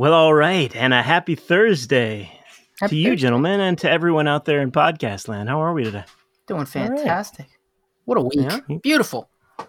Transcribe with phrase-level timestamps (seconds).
[0.00, 2.32] Well, all right, and a happy Thursday
[2.80, 3.16] Happy to you, Thursday.
[3.20, 5.50] gentlemen, and to everyone out there in podcast land.
[5.50, 6.04] How are we today?
[6.46, 6.68] Doing right.
[6.70, 7.48] fantastic.
[8.06, 8.36] What a week.
[8.36, 8.60] Yeah?
[8.82, 9.28] Beautiful.
[9.58, 9.68] At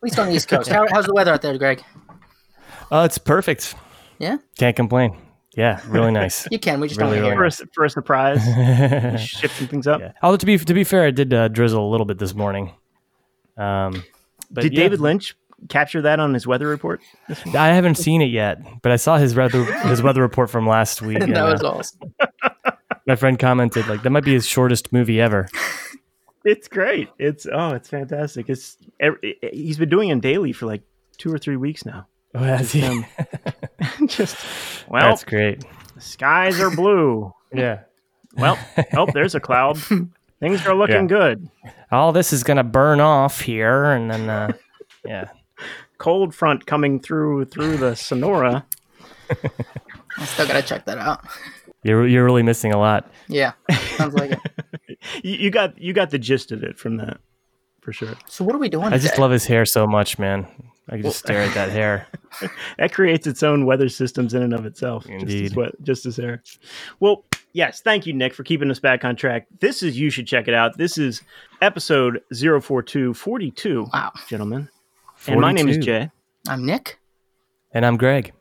[0.00, 0.70] least on the East Coast.
[0.70, 1.84] How, how's the weather out there, Greg?
[2.90, 3.74] Oh, it's perfect.
[4.18, 4.38] Yeah?
[4.56, 5.18] Can't complain.
[5.54, 6.48] Yeah, really nice.
[6.50, 6.80] You can.
[6.80, 9.16] We just Really, don't really hear For a, for a surprise, yeah.
[9.18, 10.00] shifting things up.
[10.22, 12.72] Although to be to be fair, I did uh, drizzle a little bit this morning.
[13.58, 14.02] Um,
[14.50, 15.34] but Did yeah, David Lynch
[15.68, 17.00] capture that on his weather report?
[17.54, 21.02] I haven't seen it yet, but I saw his weather his weather report from last
[21.02, 21.18] week.
[21.22, 22.14] and, that was uh, awesome.
[23.06, 25.48] my friend commented like that might be his shortest movie ever.
[26.44, 27.08] It's great.
[27.18, 28.48] It's oh, it's fantastic.
[28.48, 30.82] It's every, he's been doing it daily for like
[31.18, 32.06] two or three weeks now.
[32.34, 32.82] Oh, has he?
[32.84, 33.04] Um,
[34.06, 34.36] Just
[34.88, 35.64] well, That's great.
[35.94, 37.32] the skies are blue.
[37.52, 37.80] Yeah.
[38.36, 38.58] Well,
[38.94, 39.78] oh, there's a cloud.
[40.40, 41.06] Things are looking Yeah.
[41.06, 41.50] good.
[41.92, 44.52] All this is gonna burn off here, and then uh,
[45.04, 45.28] yeah.
[46.02, 48.66] Cold front coming through through the Sonora.
[49.30, 51.24] I still got to check that out.
[51.84, 53.10] You're you're really missing a lot.
[53.28, 53.52] Yeah.
[53.96, 54.40] Sounds like it.
[55.24, 57.18] You, you got you got the gist of it from that,
[57.80, 58.14] for sure.
[58.28, 60.46] So, what are we doing I just love his hair so much, man.
[60.88, 62.06] I can just stare at that hair.
[62.78, 65.04] That creates its own weather systems in and of itself.
[65.04, 65.56] Just as, Indeed.
[65.56, 66.42] we- just as there.
[67.00, 69.46] Well, yes, thank you, Nick, for keeping us back on track.
[69.60, 70.78] This is you should check it out.
[70.78, 71.22] This is
[71.60, 74.12] episode 04242, Wow.
[74.28, 74.68] gentlemen.
[75.26, 76.10] And my name is Jay.
[76.48, 76.98] I'm Nick.
[77.72, 78.32] And I'm Greg.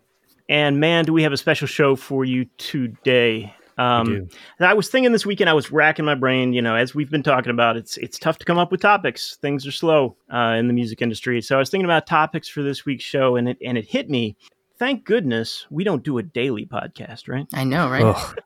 [0.50, 3.54] And man, do we have a special show for you today.
[3.78, 4.28] Um, do.
[4.60, 6.54] I was thinking this weekend, I was racking my brain.
[6.54, 9.38] You know, as we've been talking about, it's it's tough to come up with topics.
[9.42, 11.42] Things are slow uh, in the music industry.
[11.42, 14.10] So I was thinking about topics for this week's show, and it and it hit
[14.10, 14.36] me.
[14.78, 17.46] Thank goodness we don't do a daily podcast, right?
[17.54, 18.04] I know, right?
[18.04, 18.40] Ugh,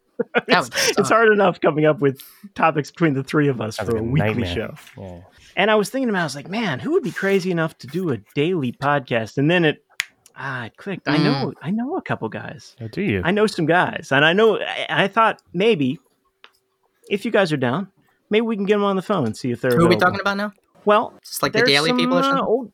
[0.47, 2.21] That would It's hard enough coming up with
[2.53, 4.55] topics between the three of us Sounds for a a weekly nightmare.
[4.55, 4.75] show.
[4.97, 5.19] yeah.
[5.55, 7.87] And I was thinking about, I was like, man, who would be crazy enough to
[7.87, 9.37] do a daily podcast?
[9.37, 9.77] And then it,
[10.35, 11.07] ah, it clicked.
[11.07, 11.23] I Mm.
[11.23, 12.75] know, I know a couple guys.
[12.81, 13.21] Oh, do you?
[13.23, 14.59] I know some guys, and I know.
[14.59, 15.97] I, I thought maybe
[17.09, 17.89] if you guys are down,
[18.29, 19.77] maybe we can get them on the phone and see if they're.
[19.77, 20.51] Who are we talking about now?
[20.83, 22.71] Well, Just like the daily some, people or uh, old,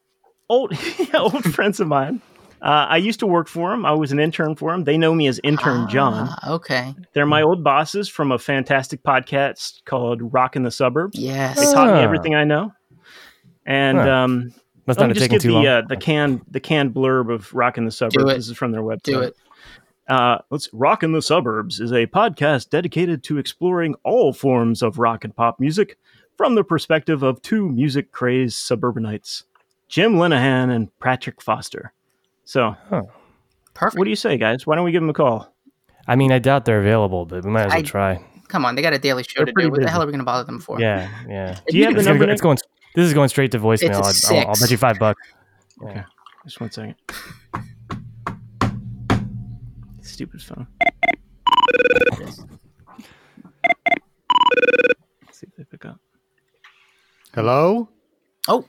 [0.49, 2.21] old, yeah, old friends of mine.
[2.61, 3.85] Uh, I used to work for them.
[3.87, 4.83] I was an intern for them.
[4.83, 6.27] They know me as intern John.
[6.29, 6.93] Ah, okay.
[7.13, 11.17] They're my old bosses from a fantastic podcast called Rock in the Suburbs.
[11.17, 11.57] Yes.
[11.59, 12.03] They taught me Ah.
[12.03, 12.71] everything I know.
[13.65, 14.09] And Huh.
[14.11, 14.53] um,
[14.85, 17.51] Must let not me just taken give the uh, the canned the canned blurb of
[17.53, 18.31] Rock in the Suburbs.
[18.31, 18.35] it.
[18.35, 19.03] This is from their website.
[19.03, 19.35] Do it.
[20.07, 24.99] Uh, let's Rock in the Suburbs is a podcast dedicated to exploring all forms of
[24.99, 25.97] rock and pop music
[26.37, 29.43] from the perspective of two music crazed suburbanites,
[29.87, 31.93] Jim Lenahan and Patrick Foster.
[32.43, 32.75] So,
[33.73, 33.97] Perfect.
[33.97, 34.65] what do you say, guys?
[34.67, 35.53] Why don't we give them a call?
[36.07, 38.25] I mean, I doubt they're available, but we might as well I- try.
[38.47, 39.71] Come on, they got a daily show They're to pretty do.
[39.71, 40.77] What the hell are we going to bother them for?
[40.77, 41.57] Yeah, yeah.
[41.69, 42.25] Do you have the It's, gonna number?
[42.25, 42.57] go, it's going.
[42.95, 43.99] This is going straight to voicemail.
[44.09, 45.21] It's I'll, a I'll, I'll bet you five bucks.
[45.81, 46.03] Okay.
[46.43, 46.95] Just one second.
[50.01, 50.67] Stupid phone.
[55.25, 55.99] Let's see if they pick up.
[57.33, 57.87] Hello?
[58.47, 58.65] Oh,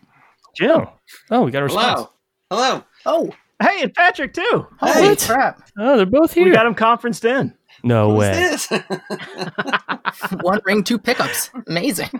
[0.55, 0.71] Jim.
[0.71, 0.93] Oh,
[1.31, 2.09] oh, we got a response.
[2.51, 2.63] Hello.
[2.71, 2.85] Hello.
[3.07, 3.31] oh,
[3.63, 4.67] Hey, and Patrick too.
[4.81, 5.19] holy What?
[5.21, 5.63] crap!
[5.79, 6.45] Oh, they're both here.
[6.45, 7.55] We got them conferenced in.
[7.85, 8.33] no Who's way.
[8.33, 8.69] this?
[10.43, 11.51] One ring, two pickups.
[11.69, 12.11] Amazing.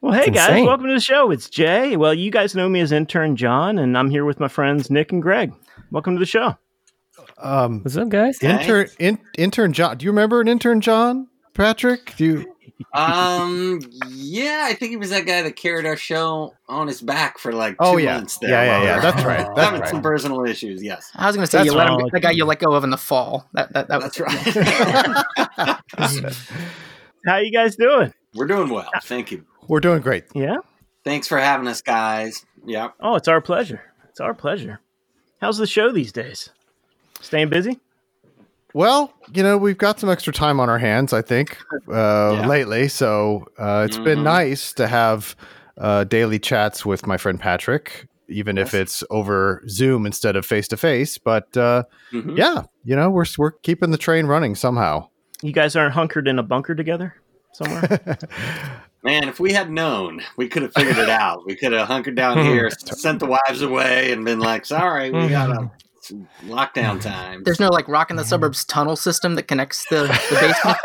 [0.00, 1.30] Well, hey guys, welcome to the show.
[1.30, 1.96] It's Jay.
[1.96, 5.12] Well, you guys know me as intern John, and I'm here with my friends Nick
[5.12, 5.52] and Greg.
[5.90, 6.56] Welcome to the show.
[7.38, 8.42] Um, What's up, guys?
[8.42, 9.98] intern, in, intern John.
[9.98, 11.28] Do you remember an intern John?
[11.54, 12.14] Patrick?
[12.16, 12.48] Do you?
[12.94, 13.80] um.
[14.08, 17.52] Yeah, I think he was that guy that carried our show on his back for
[17.52, 18.16] like two Oh, yeah.
[18.16, 18.38] months.
[18.38, 19.00] There Yeah, yeah, yeah.
[19.00, 19.46] That's right.
[19.54, 19.90] That's having right.
[19.90, 20.82] some personal issues.
[20.82, 22.10] Yes, I was going to say That's you let him, all.
[22.10, 23.48] the guy you let go of in the fall.
[23.52, 26.32] That that, that was that's right.
[27.26, 28.12] How you guys doing?
[28.34, 28.88] we're doing well.
[29.04, 29.44] Thank you.
[29.68, 30.24] We're doing great.
[30.34, 30.56] Yeah.
[31.04, 32.44] Thanks for having us, guys.
[32.64, 32.88] Yeah.
[33.00, 33.82] Oh, it's our pleasure.
[34.08, 34.80] It's our pleasure.
[35.40, 36.50] How's the show these days?
[37.20, 37.78] Staying busy?
[38.74, 41.58] Well, you know, we've got some extra time on our hands, I think,
[41.92, 42.88] uh, lately.
[42.88, 44.24] So uh, it's been Mhm.
[44.24, 45.36] nice to have
[45.78, 50.68] uh, daily chats with my friend Patrick, even if it's over Zoom instead of face
[50.68, 51.18] to face.
[51.18, 52.36] But uh, Mhm.
[52.36, 55.08] yeah, you know, we're we're keeping the train running somehow.
[55.42, 57.14] You guys aren't hunkered in a bunker together
[57.54, 57.82] somewhere?
[59.02, 61.44] Man, if we had known, we could have figured it out.
[61.46, 65.28] We could have hunkered down here, sent the wives away, and been like, "Sorry, we
[65.28, 65.50] got
[66.10, 66.14] a
[66.46, 70.36] lockdown time." There's no like rock in the suburbs tunnel system that connects the, the
[70.40, 70.78] basement.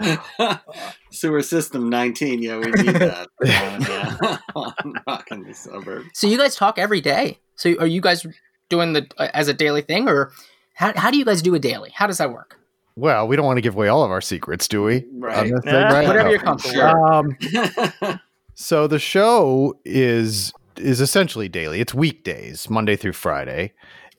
[1.10, 2.42] Sewer system 19.
[2.42, 3.28] Yeah, we need that.
[3.44, 6.08] on, uh, on Rock in the suburbs.
[6.14, 7.38] So you guys talk every day.
[7.56, 8.26] So are you guys
[8.68, 10.32] doing the uh, as a daily thing, or
[10.74, 11.90] how, how do you guys do a daily?
[11.94, 12.56] How does that work?
[12.96, 15.04] Well, we don't want to give away all of our secrets, do we?
[15.14, 15.48] Right.
[15.48, 16.06] Thing, right?
[16.06, 16.30] Whatever No.
[16.30, 16.74] you're comfortable.
[16.74, 17.22] Sure.
[17.22, 18.02] with.
[18.02, 18.20] Um,
[18.54, 21.80] so the show is is essentially daily.
[21.80, 23.72] It's weekdays, Monday through Friday,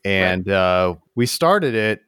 [0.06, 2.02] and uh, we started it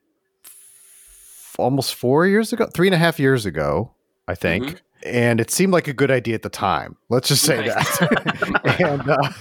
[0.46, 3.92] f- almost four years ago, three and a half years ago,
[4.28, 4.64] I think.
[4.66, 4.80] Mhm.
[5.06, 6.96] And it seemed like a good idea at the time.
[7.10, 7.66] Let's just say Right.
[7.76, 8.76] that.
[8.80, 9.32] and, uh,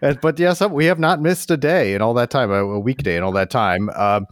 [0.00, 2.80] and but yes, we have not missed a day in all that time, a, a
[2.80, 3.90] weekday in all that time.
[3.90, 4.24] Um,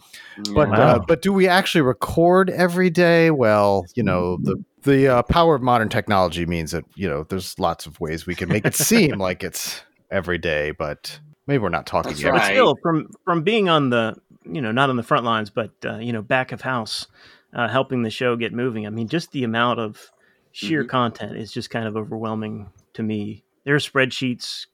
[0.55, 0.75] but Wow.
[0.77, 3.31] uh, but do we actually record every day?
[3.31, 7.59] Well, you know the the uh, power of modern technology means that you know there's
[7.59, 11.69] lots of ways we can make it seem like it's every day, but maybe we're
[11.69, 12.33] not talking That's yet.
[12.33, 15.73] But still, from from being on the you know not on the front lines, but
[15.85, 17.07] uh, you know back of house,
[17.55, 18.87] uh, helping the show get moving.
[18.87, 20.11] I mean, just the amount of
[20.53, 20.89] sheer Mhm.
[20.89, 23.45] content is just kind of overwhelming to me.
[23.65, 24.67] There are spreadsheets.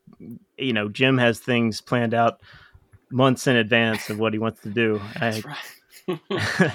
[0.57, 2.41] You know, Jim has things planned out
[3.11, 5.01] months in advance of what he wants to do.
[5.21, 6.21] I, right.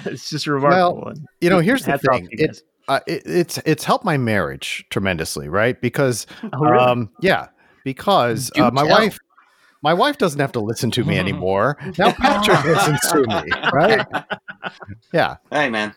[0.06, 1.08] it's just remarkable.
[1.08, 2.28] And You know, here's the thing.
[2.32, 5.80] It, uh, it, it's it's helped my marriage tremendously, right?
[5.80, 6.84] Because Oh, really?
[6.84, 7.48] um, yeah,
[7.84, 8.90] because uh, my tell.
[8.90, 9.18] wife.
[9.82, 11.78] My wife doesn't have to listen to me anymore.
[11.96, 14.06] Now Patrick listens to me, right?
[15.10, 15.94] Yeah, Hey, man.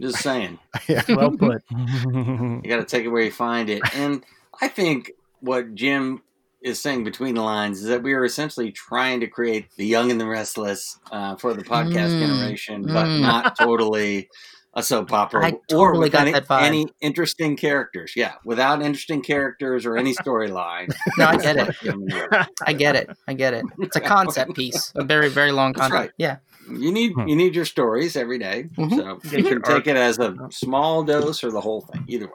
[0.00, 0.58] Just saying.
[0.88, 1.02] yeah.
[1.08, 1.62] well put.
[1.70, 3.82] You got to take it where you find it.
[3.94, 4.24] And
[4.62, 6.22] I think what Jim
[6.62, 10.10] is saying between the lines is that we are essentially trying to create the young
[10.10, 13.20] and the restless uh, for the podcast Mm, generation, but mm.
[13.20, 14.28] not totally
[14.74, 18.12] a soap opera I or totally with any, any interesting characters.
[18.14, 20.92] Yeah, without interesting characters or any storyline.
[21.18, 22.48] No, I get it.
[22.66, 23.10] I get it.
[23.26, 23.64] I get it.
[23.78, 25.94] It's a concept piece, a very, very long concept.
[25.94, 26.10] right.
[26.18, 26.36] Yeah.
[26.68, 27.26] need Hmm.
[27.26, 28.66] you need your stories every day.
[28.76, 29.26] Mhm.
[29.26, 32.04] so you can take it as a small dose or the whole thing.
[32.06, 32.32] Either way.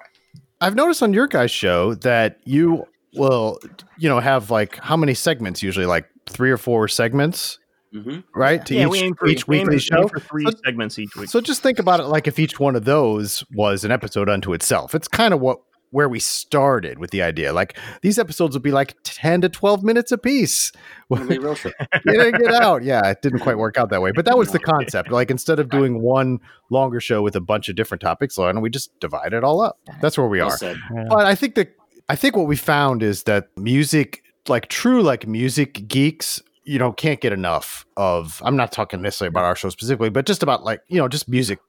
[0.60, 2.86] I've noticed on your guys' show that you
[3.16, 3.60] will,
[3.98, 5.62] you know, have like how many segments?
[5.62, 7.60] Usually, like three or four segments,
[7.94, 8.66] hmm right?
[8.66, 10.08] To yeah, each, we aim for each we weekly to- aim show.
[10.08, 11.30] for three So- segments each week.
[11.30, 14.54] So just think about it like if each one of those was an episode unto
[14.54, 14.94] itself.
[14.96, 15.60] It's kind of what
[15.92, 17.54] where we started with the idea.
[17.54, 20.72] Like these episodes would be like ten to twelve minutes apiece.
[21.12, 21.76] It'll be real short.
[22.08, 22.84] get in, get out.
[22.84, 25.12] Yeah, it didn't quite work out that way, but that was the concept.
[25.12, 26.40] Like instead of doing one
[26.72, 29.62] longer show with a bunch of different topics, why don't we just divide it all
[29.62, 29.78] up?
[30.02, 30.58] That's where we are.
[30.58, 30.78] said.
[31.10, 31.76] But I think that
[32.10, 36.92] I think what we found is that music, like true like music geeks, you know,
[36.92, 38.42] can't get enough of.
[38.46, 41.28] I'm not talking necessarily about our show specifically, but just about like you know, just
[41.28, 41.60] music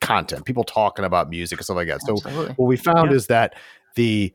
[0.00, 2.02] content, people talking about music and stuff like that.
[2.02, 2.54] So Absolutely.
[2.54, 3.16] what we found Yeah.
[3.16, 3.54] is that
[3.94, 4.32] the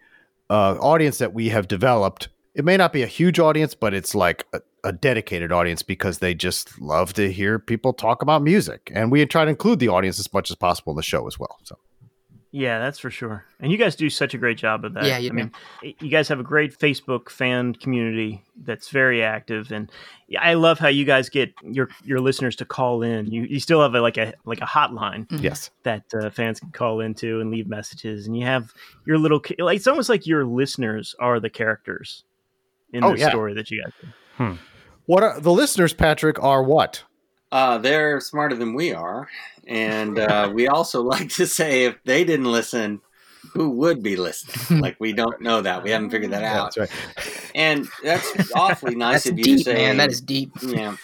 [0.50, 4.16] uh, audience that we have developed, it may not be a huge audience, but it's
[4.16, 8.92] like a, a dedicated audience because they just love to hear people talk about music,
[8.96, 11.38] and we try to include the audience as much as possible in the show as
[11.38, 11.60] well.
[11.64, 11.78] So.
[12.52, 13.46] Yeah, that's for sure.
[13.60, 15.06] And you guys do such a great job of that.
[15.06, 15.52] Yeah, you I mean,
[15.84, 19.92] you guys have a great Facebook fan community that's very active, and
[20.40, 23.28] I love how you guys get your your listeners to call in.
[23.28, 25.44] You you still have a, like a like a hotline Mhm.
[25.44, 25.70] Yes.
[25.84, 28.74] that uh, fans can call into and leave messages, and you have
[29.06, 29.44] your little.
[29.60, 32.24] Like, it's almost like your listeners are the characters
[32.94, 33.30] in Oh, the yeah.
[33.30, 33.94] story that you guys.
[34.40, 34.58] Do.
[35.06, 36.42] What are the listeners, Patrick?
[36.42, 37.04] Are what?
[37.52, 39.28] Uh, they're smarter than we are,
[39.68, 43.02] and uh, we also like to say if they didn't listen,
[43.54, 44.82] who would be listening?
[44.82, 45.84] like we don't know that.
[45.84, 47.52] We haven't figured that out, that's right.
[47.56, 49.74] and that's awfully nice That's of you deep, to say.
[49.74, 49.98] man.
[49.98, 50.52] That is deep.
[50.62, 50.96] yeah,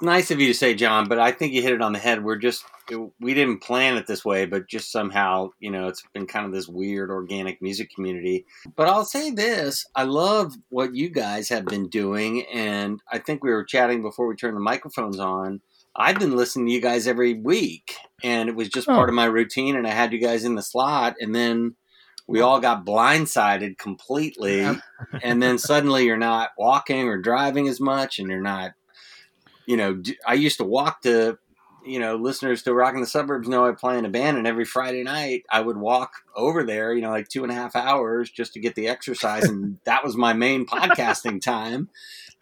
[0.00, 1.08] nice of you to say, John.
[1.08, 2.24] But I think you hit it on the head.
[2.24, 2.64] We're just
[3.20, 6.52] we didn't plan it this way, but just somehow, you know, it's been kind of
[6.52, 8.44] this weird organic music community.
[8.76, 13.42] But I'll say this: I love what you guys have been doing, and I think
[13.42, 15.60] we were chatting before we turned the microphones on.
[15.96, 18.94] I've been listening to you guys every week, and it was just Oh.
[18.94, 19.76] part of my routine.
[19.76, 21.76] And I had you guys in the slot, and then
[22.26, 24.58] we all got blindsided completely.
[24.62, 24.80] Yep.
[25.22, 28.72] and then suddenly you're not walking or driving as much, and you're not,
[29.66, 30.02] you know.
[30.26, 31.38] I used to walk to,
[31.84, 34.46] you know, listeners to Rock in the Suburbs know I play in a band, and
[34.46, 37.76] every Friday night I would walk over there, you know, like two and a half
[37.76, 41.88] hours just to get the exercise, and that was my main podcasting time.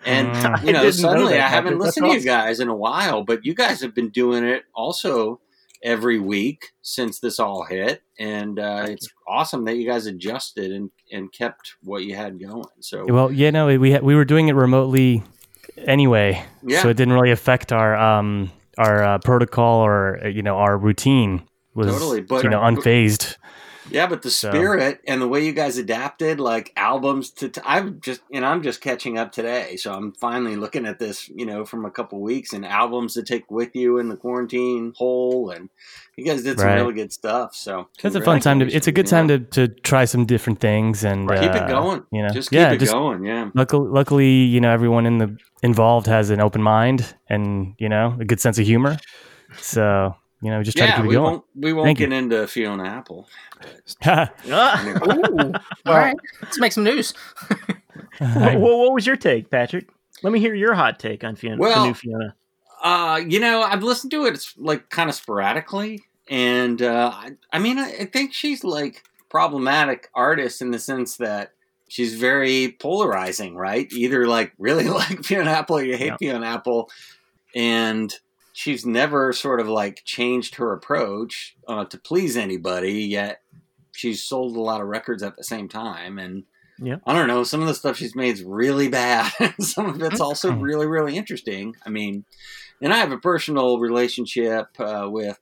[0.04, 0.62] And Mm.
[0.66, 1.82] you know, I didn't know suddenly I haven't Patrick.
[1.82, 4.64] That's listened to you guys in a while, but you guys have been doing it
[4.74, 5.40] also
[5.82, 10.90] every week since this all hit, and uh, it's awesome that you guys adjusted and
[11.10, 12.64] and kept what you had going.
[12.80, 15.22] So Well, yeah, no, we ha- we were doing it remotely
[15.78, 20.56] anyway, yeah, so it didn't really affect our um our uh, protocol or you know
[20.56, 21.42] our routine
[21.74, 23.36] was Totally, but- you know unfazed.
[23.90, 27.60] Yeah, but the So- spirit and the way you guys adapted, like albums to, t-
[27.64, 29.76] I'm just, and I'm just catching up today.
[29.76, 33.22] So I'm finally looking at this, you know, from a couple weeks and albums to
[33.22, 35.50] take with you in the quarantine hole.
[35.50, 35.68] And
[36.16, 36.76] you guys did some Right.
[36.76, 37.54] really good stuff.
[37.54, 38.66] So It's a fun time to.
[38.70, 42.04] It's a good time to, to try some different things and keep uh, it going.
[42.12, 43.24] You know, Just keep yeah, it just going.
[43.24, 43.50] Yeah.
[43.54, 48.16] luckily, luckily, you know, everyone in the involved has an open mind and you know
[48.20, 48.98] a good sense of humor.
[49.60, 51.24] So you know, just try to Yeah, keep it we going.
[51.32, 53.28] won't, we won't Thank get into Fiona Apple.
[54.06, 55.52] Ooh.
[55.86, 56.16] All right.
[56.42, 57.14] Let's make some news.
[58.20, 59.88] Well, well, what was your take, Patrick?
[60.22, 61.56] Let me hear your hot take on Fiona.
[61.56, 62.34] the Well, new Fiona.
[62.82, 67.58] Uh, you know, I've listened to it like kind of sporadically, and uh, I, I
[67.58, 71.52] mean, I, I think she's like problematic artist in the sense that
[71.88, 73.86] she's very polarizing, right?
[73.92, 76.16] Either like really like Fiona Apple or you hate Yeah.
[76.18, 76.90] Fiona Apple,
[77.54, 78.12] and
[78.52, 83.04] she's never sort of like changed her approach uh, to please anybody.
[83.04, 83.40] Yet
[83.92, 86.44] she's sold a lot of records at the same time, and
[86.78, 86.96] Yeah.
[87.06, 87.44] I don't know.
[87.44, 89.32] Some of the stuff she's made is really bad.
[89.60, 91.76] some of it's also really, really interesting.
[91.86, 92.24] I mean,
[92.80, 95.38] and I have a personal relationship uh, with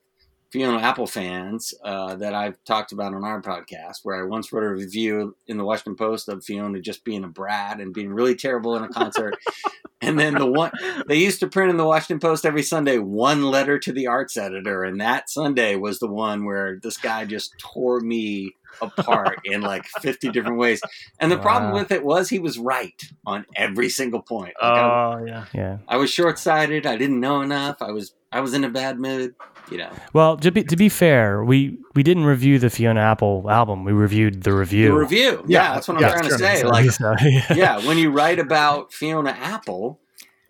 [0.50, 4.64] Fiona Apple fans uh, that I've talked about on our podcast, where I once wrote
[4.64, 8.34] a review in the Washington Post of Fiona just being a brat and being really
[8.34, 9.36] terrible in a concert.
[10.00, 10.72] and then the one
[11.06, 14.36] they used to print in the Washington Post every Sunday one letter to the arts
[14.36, 19.60] editor, and that Sunday was the one where this guy just tore me apart in
[19.60, 20.80] like 50 different ways.
[21.18, 24.54] And the problem with it was he was right on every single point.
[24.60, 25.44] Like, I, Oh yeah.
[25.52, 25.78] Yeah.
[25.88, 26.86] I was short sighted.
[26.86, 27.82] I didn't know enough.
[27.82, 29.34] I was I was in a bad mood.
[29.70, 33.46] You know, Well, to be, to be fair, we, we didn't review the Fiona Apple
[33.48, 33.84] album.
[33.84, 34.88] We reviewed the review.
[34.88, 35.44] the review.
[35.46, 36.60] Yeah, Yeah, that's what I'm yeah, trying to say.
[36.62, 37.54] So- Like, so, yeah.
[37.54, 40.00] yeah, when you write about Fiona Apple,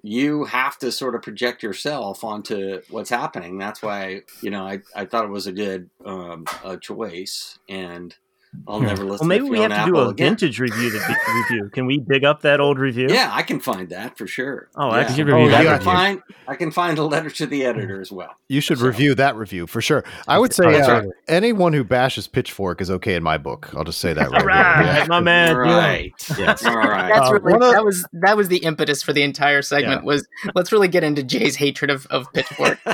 [0.02, 3.58] you have to sort of project yourself onto what's happening.
[3.58, 8.16] That's why you know I, I thought it was a good um, a choice, and
[8.66, 9.28] I'll never listen.
[9.28, 10.30] Well, maybe to we have to do a again.
[10.30, 10.90] vintage review.
[10.90, 11.14] To be,
[11.56, 11.70] review.
[11.70, 13.06] Can we dig up that old review?
[13.08, 14.68] Yeah, I can find that for sure.
[14.74, 15.00] Oh, yeah.
[15.02, 15.18] excellent.
[15.18, 17.64] You could review Oh, that I can find I can find a letter to the
[17.64, 18.34] editor as well.
[18.48, 20.02] You should So- review that review for sure.
[20.26, 21.08] I would say Oh, uh, right.
[21.28, 23.70] anyone who bashes Pitchfork is okay in my book.
[23.76, 24.40] I'll just say that right.
[24.40, 24.94] All right, there.
[25.02, 25.06] Yeah.
[25.08, 25.56] my man.
[25.56, 26.12] right.
[26.38, 26.64] Yes.
[26.64, 27.08] All right.
[27.14, 30.04] That's Uh, really one that was that was the impetus for the entire segment.
[30.04, 32.78] Was let's really get into Jay's hatred of, of Pitchfork.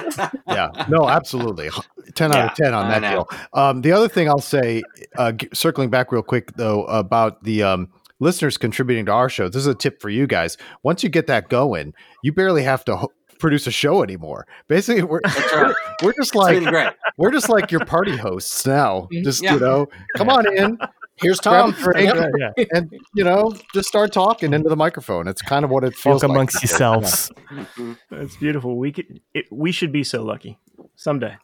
[0.48, 1.70] yeah, no, absolutely.
[2.14, 3.26] 10 out of 10 on I that know.
[3.30, 3.38] deal.
[3.52, 4.82] Um, the other thing I'll say,
[5.16, 7.88] uh, g- circling back real quick, though, about the um,
[8.20, 10.56] listeners contributing to our show, this is a tip for you guys.
[10.82, 14.46] Once you get that going, you barely have to ho- produce a show anymore.
[14.68, 15.74] Basically, we're, right.
[16.02, 16.92] we're just like, great.
[17.18, 19.08] we're just like your party hosts now.
[19.12, 19.54] Just, Yeah.
[19.54, 19.86] you know,
[20.16, 20.78] come on in,
[21.18, 21.82] Here's grab a Tom.
[21.82, 22.32] drink, Yep.
[22.58, 22.64] Yeah.
[22.74, 25.28] and, you know, just start talking into the microphone.
[25.28, 26.36] It's kind of what it feels Talk like.
[26.36, 27.30] amongst yourselves.
[27.50, 27.96] Mhm.
[28.10, 28.76] That's beautiful.
[28.76, 29.20] We could.
[29.32, 30.58] It, we should be so lucky
[30.94, 31.36] someday.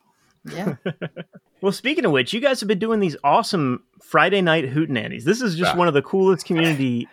[0.45, 0.77] Yeah.
[1.61, 5.23] Well, speaking of which, you guys have been doing these awesome Friday night hootenannies.
[5.23, 5.79] This is just Yeah.
[5.79, 7.07] one of the coolest community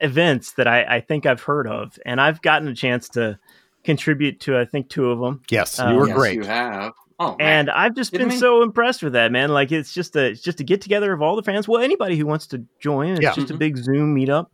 [0.00, 3.38] events that I, I think I've heard of, and I've gotten a chance to
[3.84, 5.42] contribute to I think two of them.
[5.48, 6.34] Yes, Uh, you were yes, great.
[6.34, 6.92] You have.
[7.20, 7.60] Oh, man.
[7.60, 8.40] And I've just Kidding been me?
[8.40, 9.50] so impressed with that, man.
[9.50, 11.68] Like it's just a it's just a get together of all the fans.
[11.68, 13.34] Well, anybody who wants to join, it's Yeah.
[13.34, 13.58] just a Mhm.
[13.58, 14.46] big Zoom meetup.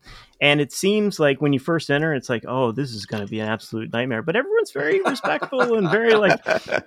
[0.42, 3.30] And it seems like when you first enter, it's like, oh, this is going to
[3.30, 4.22] be an absolute nightmare.
[4.22, 6.38] But everyone's very respectful and very like,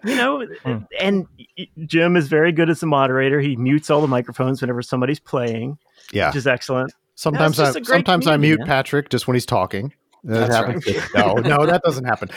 [0.04, 0.46] you know.
[0.64, 0.78] Hmm.
[1.00, 1.28] And
[1.86, 3.40] Jim is very good as a moderator.
[3.40, 5.78] He mutes all the microphones whenever somebody's playing,
[6.12, 6.28] yeah.
[6.30, 6.94] which is excellent.
[7.16, 8.68] Sometimes just I a great sometimes I mute man.
[8.68, 9.94] Patrick just when he's talking.
[10.24, 10.86] That That's happens.
[10.86, 11.02] too.
[11.16, 12.30] No, no, that doesn't happen.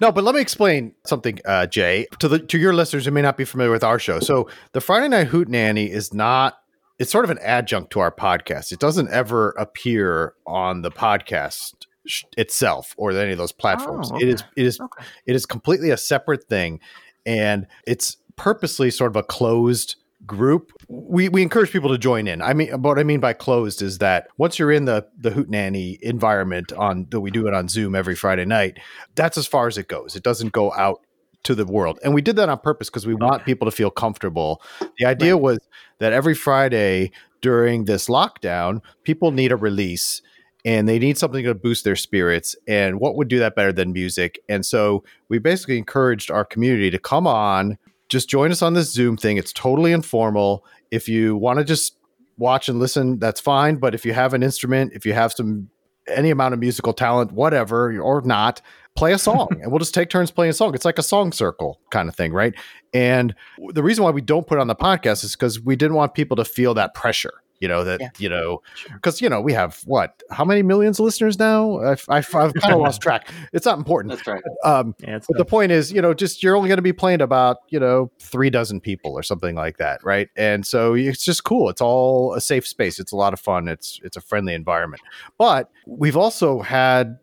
[0.00, 3.20] No, but let me explain something, uh, Jay, to the to your listeners who may
[3.22, 4.18] not be familiar with our show.
[4.20, 6.58] So the Friday Night Hootenanny is not.
[6.98, 8.72] It's sort of an adjunct to our podcast.
[8.72, 11.74] It doesn't ever appear on the podcast
[12.06, 14.10] sh- itself or any of those platforms.
[14.12, 14.44] Oh, It is.
[14.56, 14.80] It is.
[14.80, 15.04] Okay.
[15.26, 16.80] It is completely a separate thing,
[17.26, 19.96] and it's purposely sort of a closed
[20.26, 20.72] group.
[20.88, 22.42] We we encourage people to join in.
[22.42, 25.98] I mean, what I mean by closed is that once you're in the the hootenanny
[26.00, 28.78] environment on that we do it on Zoom every Friday night,
[29.14, 30.16] that's as far as it goes.
[30.16, 31.00] It doesn't go out
[31.44, 33.90] to the world, and we did that on purpose because we want people to feel
[33.90, 34.62] comfortable.
[34.98, 35.58] The idea was
[35.98, 40.22] that every Friday during this lockdown, people need a release
[40.64, 42.56] and they need something to boost their spirits.
[42.66, 44.40] And what would do that better than music?
[44.48, 47.76] And so we basically encouraged our community to come on,
[48.08, 49.36] just join us on this Zoom thing.
[49.36, 50.64] It's totally informal.
[50.90, 51.96] If you want to just
[52.36, 53.76] watch and listen, that's fine.
[53.76, 55.68] But if you have an instrument, if you have some
[56.08, 58.60] any amount of musical talent, whatever, or not,
[58.94, 60.74] play a song and we'll just take turns playing a song.
[60.74, 62.54] It's like a song circle kind of thing, right?
[62.92, 63.34] And
[63.70, 66.14] the reason why we don't put it on the podcast is because we didn't want
[66.14, 67.32] people to feel that pressure.
[67.64, 68.08] You know that Yeah.
[68.18, 68.60] you know
[68.92, 71.78] because you know we have what how many millions of listeners now?
[71.78, 73.30] I've, I've, I've kind of lost track.
[73.54, 74.12] It's not important.
[74.14, 74.42] That's right.
[74.64, 76.92] Um, Yeah, it's but the point is, you know, just you're only going to be
[76.92, 80.28] playing about you know three dozen people or something like that, right?
[80.36, 81.70] And so it's just cool.
[81.70, 83.00] It's all a safe space.
[83.00, 83.66] It's a lot of fun.
[83.68, 85.00] It's it's a friendly environment.
[85.38, 87.18] But we've also had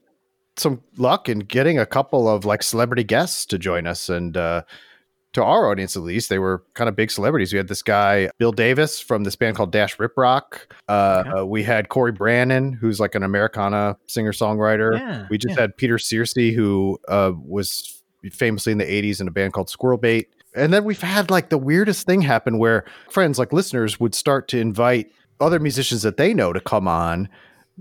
[0.57, 4.36] some luck in getting a couple of like celebrity guests to join us and.
[4.36, 4.63] uh
[5.33, 7.53] to our audience, at least, they were kind of big celebrities.
[7.53, 10.67] We had this guy, Bill Davis, from this band called Dash Rip Rock.
[10.89, 11.33] Uh, Yeah.
[11.41, 14.97] uh, we had Corey Brannon, who's like an Americana singer songwriter.
[15.00, 15.61] yeah, We just yeah.
[15.61, 19.97] had Peter Searcy, who uh, was famously in the 80s in a band called Squirrel
[19.97, 20.27] Bait.
[20.53, 24.47] And then we've had like the weirdest thing happen where friends, like listeners, would start
[24.50, 25.09] to invite
[25.39, 27.29] other musicians that they know to come on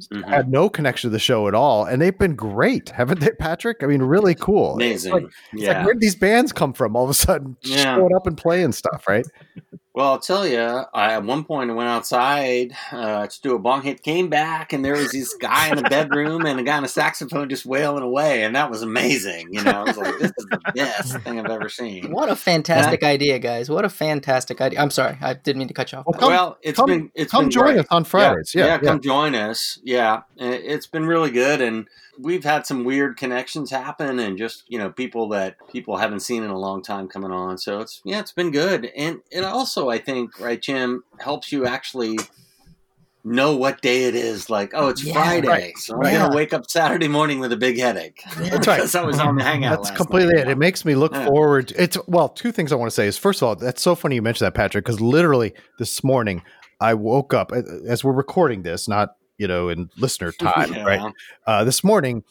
[0.08, 0.24] Mhm.
[0.28, 3.82] had no connection to the show at all, and they've been great, haven't they, Patrick?
[3.82, 4.74] I mean, really cool.
[4.74, 5.12] Amazing.
[5.14, 5.72] It's like, it's yeah.
[5.78, 6.96] like where did these bands come from?
[6.96, 7.96] All of a sudden, just Yeah.
[7.96, 9.26] showing up and playing stuff, right?
[9.92, 13.58] Well, I'll tell you, I, at one point I went outside uh, to do a
[13.58, 16.76] bong hit, came back, and there was this guy in the bedroom and a guy
[16.76, 19.48] on a saxophone just wailing away, and that was amazing.
[19.52, 22.12] You know, I was like, this is the best thing I've ever seen.
[22.12, 23.68] What a fantastic idea, guys!
[23.68, 24.80] What a fantastic idea.
[24.80, 26.06] I'm sorry, I didn't mean to cut you off.
[26.06, 27.78] Well, come- well, it's come- been it's Come been join great.
[27.80, 28.54] us on Fridays.
[28.54, 28.78] Yeah, yeah.
[28.78, 29.80] come join us.
[29.82, 31.88] Yeah, it's been really good, and
[32.18, 36.42] we've had some weird connections happen, and just you know people that people haven't seen
[36.42, 37.58] in a long time coming on.
[37.58, 41.66] So it's yeah, it's been good, and it also I think right, Jim, helps you
[41.66, 42.18] actually
[43.22, 44.48] know what day it is.
[44.48, 46.12] Like, oh, it's Yeah, Friday, right, so I'm right.
[46.12, 48.22] gonna wake up Saturday morning with a big headache.
[48.38, 48.76] That's right.
[48.76, 49.70] because I was on the hangout.
[49.78, 50.48] That's last completely night.
[50.48, 50.52] it.
[50.52, 51.26] It makes me look Yeah.
[51.26, 51.72] forward.
[51.76, 54.14] It's well, two things I want to say is first of all, that's so funny
[54.14, 56.42] you mentioned that, Patrick, because literally this morning
[56.80, 60.84] I woke up as we're recording this, not you know in listener time, Yeah.
[60.84, 61.12] right?
[61.46, 62.22] Uh, this morning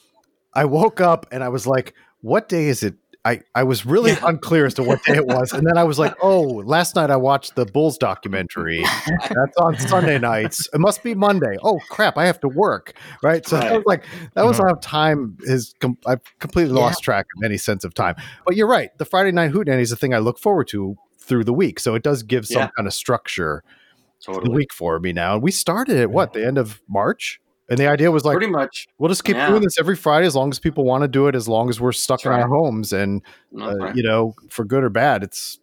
[0.53, 4.11] I woke up and I was like, "What day is it?" I, I was really
[4.11, 4.19] Yeah.
[4.31, 7.11] unclear as to what day it was, and then I was like, "Oh, last night
[7.11, 8.81] I watched the Bulls documentary.
[9.19, 10.69] That's on Sunday nights.
[10.73, 11.57] It must be Monday.
[11.63, 13.75] Oh crap, I have to work, right?" So that Right.
[13.77, 15.73] was like that was how time is.
[15.81, 16.81] Com- I've completely Yeah.
[16.85, 18.15] lost track of any sense of time.
[18.45, 18.89] But you're right.
[18.99, 21.95] The Friday night hootenanny is the thing I look forward to through the week, so
[21.95, 22.69] it does give some Yeah.
[22.77, 23.78] kind of structure to the
[24.23, 24.55] Totally.
[24.55, 25.33] week for me now.
[25.35, 28.51] And we started at what the end of March, and the idea was like Pretty
[28.51, 28.87] much.
[28.97, 29.49] we'll just keep Yeah.
[29.49, 31.79] doing this every Friday as long as people want to do it, as long as
[31.79, 33.21] we're stuck That's in our homes, and
[33.51, 33.95] That's uh, right.
[33.95, 35.59] you know, for good or bad, it's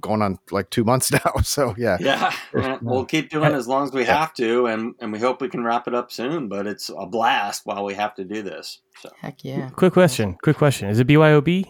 [0.00, 1.32] going on like two months now.
[1.42, 4.94] So yeah, Yeah, yeah, we'll keep doing it as long as we have to, and
[5.00, 6.48] and we hope we can wrap it up soon.
[6.48, 8.80] But it's a blast while we have to do this.
[9.00, 9.70] So Heck yeah!
[9.70, 10.36] Quick question.
[10.42, 10.88] Quick question.
[10.88, 11.66] Is it BYOB?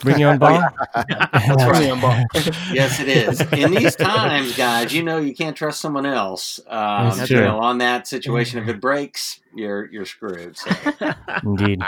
[0.00, 0.62] Bring your own bong?
[0.94, 2.26] That's right.
[2.72, 3.40] yes, it is.
[3.52, 6.60] In these times, guys, you know you can't trust someone else.
[6.68, 7.46] Um, That's you true.
[7.46, 10.56] know, on that situation, if it breaks, you're you're screwed.
[10.56, 10.70] So.
[11.42, 11.82] Indeed.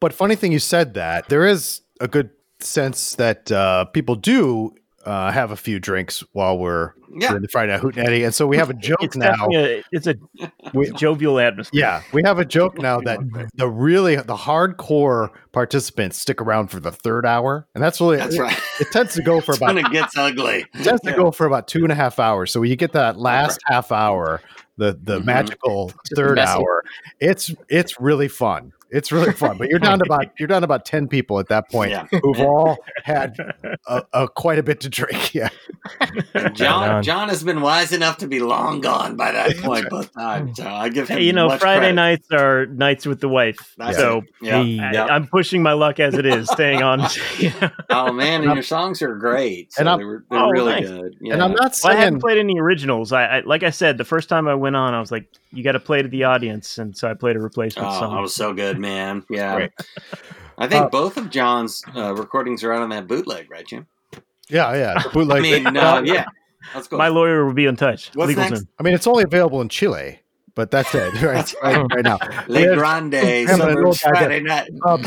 [0.00, 2.30] but funny thing you said that there is a good
[2.60, 4.74] sense that uh, people do
[5.06, 8.46] uh, have a few drinks while we're Yeah, doing the Friday Night Hootenanny, and so
[8.46, 9.34] we have a joke It's now.
[9.54, 10.16] a, it's a
[10.74, 11.80] We- jovial atmosphere.
[11.80, 13.18] Yeah, we have a joke now that
[13.54, 18.34] the really the hardcore participants stick around for the third hour, and that's really that's
[18.34, 18.60] it, right.
[18.80, 20.66] it tends to go for about when it gets ugly.
[20.74, 22.50] it tends to go for about two and a half hours.
[22.50, 24.40] So when you get that last half hour,
[24.76, 25.24] the the Mhm.
[25.24, 26.82] magical third hour,
[27.20, 28.72] it's it's really fun.
[28.90, 29.58] It's really fun.
[29.58, 32.06] But you're down to about you're down to about ten people at that point Yeah.
[32.22, 33.34] who've all had
[33.86, 35.34] a, a quite a bit to drink.
[35.34, 35.48] Yeah,
[36.54, 37.02] John.
[37.02, 40.66] John has been wise enough to be long gone by that point, but uh, so
[40.66, 41.18] I give him.
[41.18, 41.94] Hey, you know, much Friday credit.
[41.94, 43.74] nights are nights with the wife.
[43.78, 44.22] That's so.
[44.40, 44.58] Yeah.
[44.60, 45.04] I, Yeah.
[45.06, 47.00] I'm pushing my luck as it is, staying on.
[47.90, 49.72] Oh man, and your songs are great.
[49.72, 50.90] So And I'm- they were, they're Oh, really thanks.
[50.90, 51.16] good.
[51.20, 51.34] Yeah.
[51.34, 53.12] and I'm not Well, I saying haven't played any originals.
[53.12, 55.62] I, I like I said the first time I went on, I was like, "You
[55.62, 58.14] got to play to the audience," and so I played a replacement Oh, song.
[58.14, 59.24] that was so good, man.
[59.30, 59.54] Yeah.
[59.56, 59.70] Great.
[60.58, 63.86] I think Uh, both of John's uh, recordings are out on that bootleg, right, Jim?
[64.48, 65.02] yeah, yeah.
[65.12, 66.24] bootleg- I mean, uh, yeah.
[66.74, 66.96] Let's go.
[66.96, 68.10] My lawyer will be in touch.
[68.14, 68.58] What's Legal next?
[68.60, 68.68] soon.
[68.80, 70.20] I mean, it's only available in Chile,
[70.54, 71.86] but that's it right, right, right.
[71.94, 72.18] right now.
[72.48, 74.70] Le Yeah, Grande but I Suburbs know that- Friday night.
[74.84, 75.02] Um,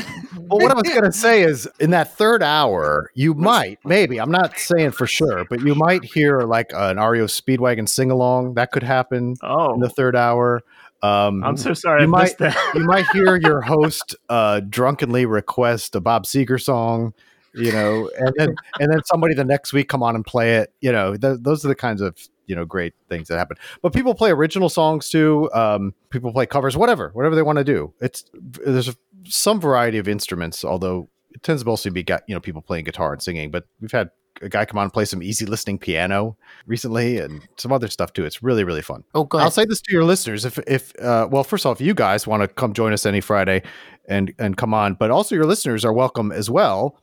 [0.48, 4.20] well, what I was going to say is, in that third hour, you might, maybe,
[4.22, 8.54] I'm not saying for sure, but you might hear like an REO Speedwagon sing along.
[8.54, 10.62] That could happen Oh, in the third hour.
[11.02, 12.04] Um, I'm so sorry.
[12.04, 12.72] I you that.
[12.76, 17.14] you might hear your host uh, drunkenly request a Bob Seger song,
[17.54, 20.74] you know, and then and then somebody the next week come on and play it.
[20.82, 23.58] You know, th- those are the kinds of you know great things that happen.
[23.82, 25.50] But people play original songs too.
[25.54, 27.94] Um, people play covers, whatever, whatever they want to do.
[28.02, 32.42] It's there's some variety of instruments, although it tends to mostly be got you know
[32.42, 33.52] people playing guitar and singing.
[33.52, 34.10] But we've had
[34.42, 38.14] a guy come on and play some easy listening piano recently and some other stuff
[38.14, 38.26] too.
[38.26, 39.04] It's really really fun.
[39.14, 41.88] Oh, go I'll say this to your listeners: if if uh, well, first off, if
[41.88, 43.64] you guys want to come join us any Friday
[44.08, 47.02] and and come on, but also your listeners are welcome as well.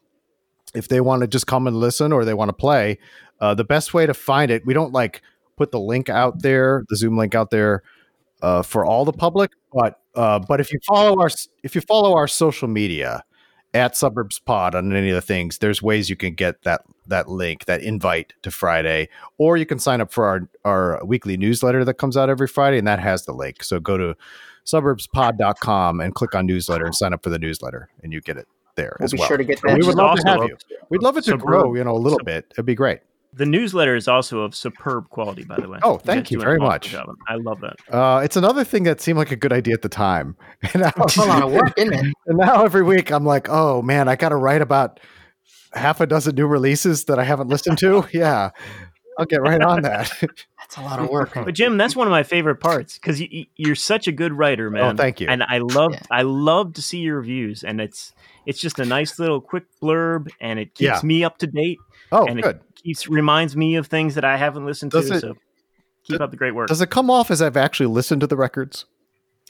[0.75, 2.99] If they want to just come and listen or they want to play,
[3.41, 5.23] uh, the best way to find it, we don't like
[5.57, 7.83] put the link out there, the Zoom link out there
[8.43, 11.31] uh, for all the public, but uh, but if you follow our
[11.63, 13.23] if you follow our social media
[13.77, 17.29] at Suburbs Pod on any of the things, there's ways you can get that that
[17.29, 19.09] link, that invite to Friday,
[19.39, 22.79] or you can sign up for our our weekly newsletter that comes out every Friday,
[22.79, 23.63] and that has the link.
[23.63, 24.17] So go to
[24.65, 28.49] suburbspod.com and click on newsletter and sign up for the newsletter, and you get it
[28.75, 29.29] there We'll as be well.
[29.29, 29.85] sure to get we that.
[29.87, 30.57] would love to have you.
[30.91, 32.47] We'd love it to Suburb- grow, you know, a little sub- bit.
[32.53, 33.01] It'd be great.
[33.37, 35.79] The newsletter is also of superb quality, by the way.
[35.83, 36.89] Oh, thank guys you very much.
[36.89, 37.07] job.
[37.29, 37.77] I love that.
[37.95, 40.37] Uh, it's another thing that seemed like a good idea at the time,
[40.73, 42.15] and now, It's a lot of work, isn't it?
[42.27, 45.01] and now every week I'm like, oh man, I got to write about
[45.75, 48.07] half a dozen new releases that I haven't listened to.
[48.13, 48.51] Yeah,
[49.19, 50.11] I'll get right on that.
[50.21, 51.33] That's a lot of work.
[51.35, 54.71] But Jim, that's one of my favorite parts because you, you're such a good writer,
[54.71, 54.83] man.
[54.83, 55.29] Oh, thank you.
[55.29, 56.01] And I love, Yeah.
[56.11, 58.13] I love to see your reviews, and it's
[58.47, 61.01] it's just a nice little quick blurb, and it keeps Yeah.
[61.03, 61.79] me up to date,
[62.13, 62.57] Oh, and good.
[62.57, 65.17] it keeps reminds me of things that I haven't listened Does to.
[65.17, 65.35] it- so
[66.05, 66.69] keep up the great work.
[66.69, 68.85] Does it come off as I've actually listened to the records?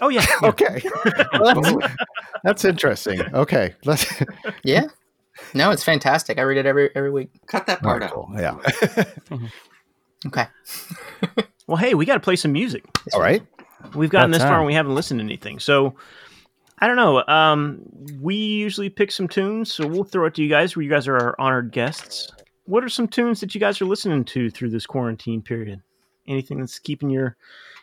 [0.01, 0.49] oh yeah, yeah.
[0.49, 0.83] Okay,
[1.35, 1.95] Well, that's,
[2.45, 3.21] that's interesting.
[3.35, 4.07] Okay, let's.
[4.65, 4.87] yeah.
[5.53, 6.39] No, it's fantastic.
[6.39, 7.29] I read it every every week.
[7.47, 8.27] Cut that part out.
[8.35, 8.57] Yeah.
[10.27, 10.47] Okay.
[11.67, 12.85] Well, hey, we got to play some music.
[13.13, 13.43] All right.
[13.95, 15.59] We've gotten About this far and we haven't listened to anything.
[15.59, 15.95] So
[16.79, 17.23] I don't know.
[17.27, 17.83] Um,
[18.21, 20.75] we usually pick some tunes, so we'll throw it to you guys.
[20.75, 22.33] Where you guys are our honored guests.
[22.67, 25.83] What are some tunes that you guys are listening to through this quarantine period?
[26.27, 27.37] Anything that's keeping your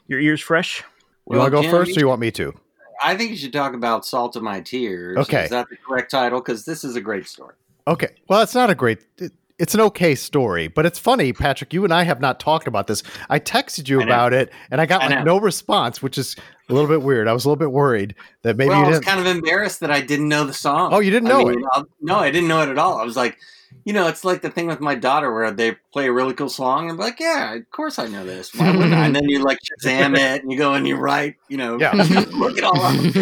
[0.08, 0.84] your ears fresh?
[1.30, 2.54] You want to go Jim, first, you or you want me to?
[3.02, 5.46] I think you should talk about "Salt of My Tears." Okay.
[5.46, 6.39] is that the correct title?
[6.39, 7.56] Because this is a great story.
[7.88, 8.10] Okay.
[8.28, 9.06] Well, it's not a great.
[9.17, 11.74] It, it's an okay story, but it's funny, Patrick.
[11.74, 13.04] You and I have not talked about this.
[13.30, 16.36] I texted you I about it, and I got I like no response, which is
[16.69, 17.28] a little bit weird.
[17.28, 19.08] I was a little bit worried that maybe well, you I was didn't.
[19.08, 20.93] kind of embarrassed that I didn't know the song.
[20.93, 21.65] Oh, you didn't I know mean, it?
[21.72, 22.98] I'll- no, I didn't know it at all.
[23.00, 23.38] I was like,
[23.86, 26.50] you know, it's like the thing with my daughter where they play a really cool
[26.50, 26.84] song.
[26.84, 28.54] and I'm like, yeah, of course I know this.
[28.56, 29.06] Why wouldn't I?
[29.06, 31.92] And then you like Shazam it and you go and you write, you know, Yeah.
[32.32, 32.96] look it all up.
[32.96, 33.14] Like,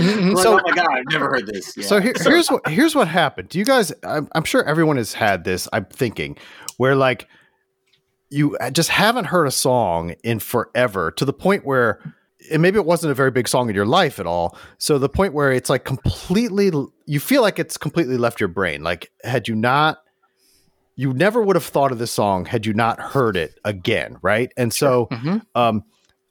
[0.44, 1.76] So- oh my god, I've never heard this.
[1.76, 1.86] Yeah.
[1.86, 3.50] So here, here's what here's what happened.
[3.50, 3.92] Do you guys?
[4.04, 5.68] I'm, I'm sure everyone has had this.
[5.74, 6.38] I'm thinking
[6.78, 7.28] where like
[8.30, 12.00] you just haven't heard a song in forever to the point where
[12.52, 14.58] and maybe it wasn't a very big song in your life at all.
[14.80, 16.72] So the point where it's like completely
[17.06, 18.84] you feel like it's completely left your brain.
[18.84, 20.00] Like had you not
[21.02, 24.52] you never would have thought of this song had you not heard it again, right?
[24.58, 25.42] And so Mhm.
[25.56, 25.84] um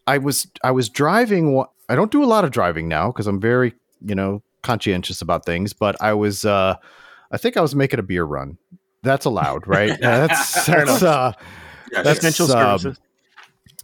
[0.06, 1.44] I was I was driving
[1.88, 3.74] I don't do a lot of driving now because I'm very,
[4.10, 6.74] you know, conscientious about things, but I was uh
[7.32, 8.58] I think I was making a beer run.
[9.02, 9.98] That's allowed, right?
[10.00, 11.32] That's that's uh
[11.92, 13.00] that's- Essential um, services.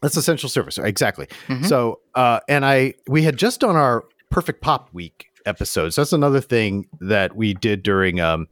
[0.03, 1.65] that's essential service exactly Mhm.
[1.65, 6.41] so uh and i we had just done our perfect pop week episodes that's another
[6.41, 8.47] thing that we did during um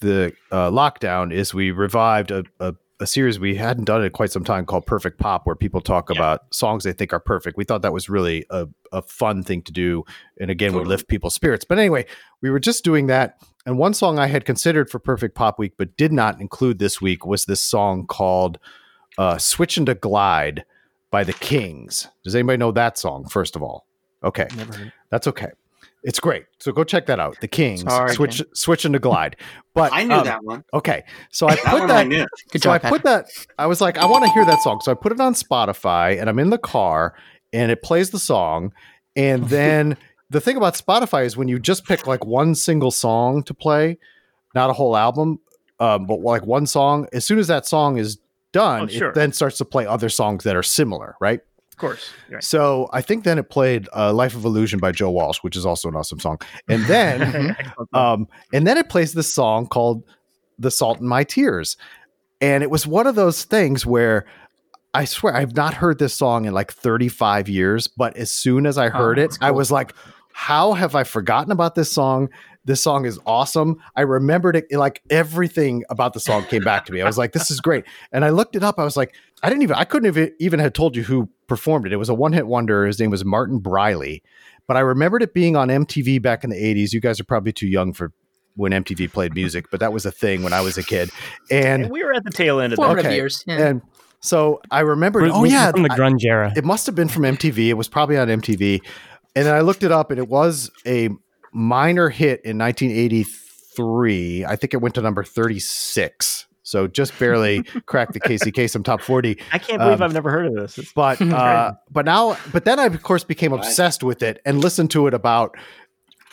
[0.00, 4.30] the uh, lockdown is we revived a, a, a series we hadn't done in quite
[4.30, 6.16] some time called perfect pop where people talk Yeah.
[6.18, 7.56] about songs they think are perfect.
[7.56, 10.04] We thought that was really a, a fun thing to do
[10.40, 11.64] and again would lift people's spirits.
[11.64, 12.06] But anyway
[12.40, 15.72] we were just doing that and one song i had considered for perfect pop week
[15.76, 18.58] but did not include this week was this song called
[19.18, 20.64] uh, Switchin' to Glide
[21.10, 22.08] by the kings.
[22.22, 23.86] Does anybody know that song first of all?
[24.22, 24.46] Okay.
[24.56, 24.92] Never heard.
[25.10, 25.48] that's okay
[26.06, 29.36] it's great so go check that out the kings Sorry, switch Switchin' to Glide
[29.74, 30.64] but I knew um, that one.
[30.72, 32.26] okay so i put one that I
[32.58, 33.26] so I put that.
[33.58, 34.80] I was like, I want to hear that song.
[34.80, 37.14] So I put it on Spotify, and I'm in the car,
[37.52, 38.72] and it plays the song.
[39.14, 39.96] And then
[40.30, 43.98] the thing about Spotify is when you just pick like one single song to play,
[44.54, 45.40] not a whole album,
[45.80, 47.06] um, but like one song.
[47.12, 48.18] As soon as that song is
[48.52, 49.08] done, Oh, sure.
[49.10, 51.40] it then starts to play other songs that are similar, right?
[51.76, 52.10] Of course.
[52.30, 52.42] Right.
[52.42, 55.66] So I think then it played uh, "Life of Illusion" by Joe Walsh, which is
[55.66, 56.40] also an awesome song.
[56.68, 57.54] And then
[57.92, 60.02] um, and then it plays this song called
[60.58, 61.76] "The Salt in My Tears,"
[62.40, 64.24] and it was one of those things where
[64.94, 68.78] I swear I've not heard this song in like 35 years, but as soon as
[68.78, 69.92] I heard it, that's I was like,
[70.32, 72.30] "How have I forgotten about this song?"
[72.66, 73.76] This song is awesome.
[73.96, 77.00] I remembered it like everything about the song came back to me.
[77.00, 78.78] I was like, "This is great," and I looked it up.
[78.78, 81.86] I was like, "I didn't even I couldn't have even had told you who performed
[81.86, 81.92] it.
[81.92, 82.84] It was a one hit wonder.
[82.84, 84.22] His name was Martin Briley."
[84.66, 86.92] But I remembered it being on MTV back in the 80s.
[86.92, 88.12] You guys are probably too young for
[88.56, 91.10] when MTV played music, but that was a thing when I was a kid.
[91.50, 92.84] And And we were at the tail end of that.
[92.84, 93.14] Formative okay.
[93.16, 93.44] years.
[93.46, 93.66] Yeah.
[93.68, 93.82] and
[94.20, 96.52] so I remembered, We're- oh yeah, from the grunge era.
[96.56, 97.68] it must have been from MTV.
[97.68, 98.80] It was probably on MTV.
[99.36, 101.10] And then I looked it up and it was a
[101.52, 104.44] minor hit in 1983.
[104.44, 106.46] I think it went to number 36.
[106.62, 109.38] So just barely cracked the Casey Kasem top 40.
[109.52, 110.78] I can't believe Um, I've never heard of this.
[110.78, 114.60] It's, But uh, but now but then I of course became obsessed with it and
[114.60, 115.56] listened to it about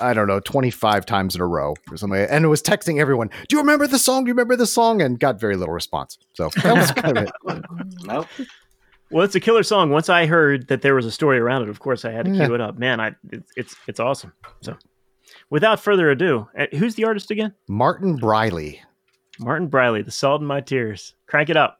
[0.02, 2.20] I don't know 25 times in a row or something.
[2.20, 4.24] And it was texting everyone, "Do you remember the song?
[4.24, 6.18] Do you remember the song?" and got very little response.
[6.34, 7.32] So that was kind of it.
[8.06, 8.28] Nope.
[9.12, 9.92] well, it's a killer song.
[9.92, 12.32] Once I heard that there was a story around it, of course I had to
[12.32, 12.46] Yeah.
[12.48, 12.80] cue it up.
[12.80, 14.34] Man, I it's it's, it's awesome.
[14.62, 14.76] So,
[15.50, 17.54] without further ado, uh, who's the artist again?
[17.68, 18.82] Martin Briley.
[19.40, 21.80] Martin Briley, "The Salt in My Tears." Crank it up.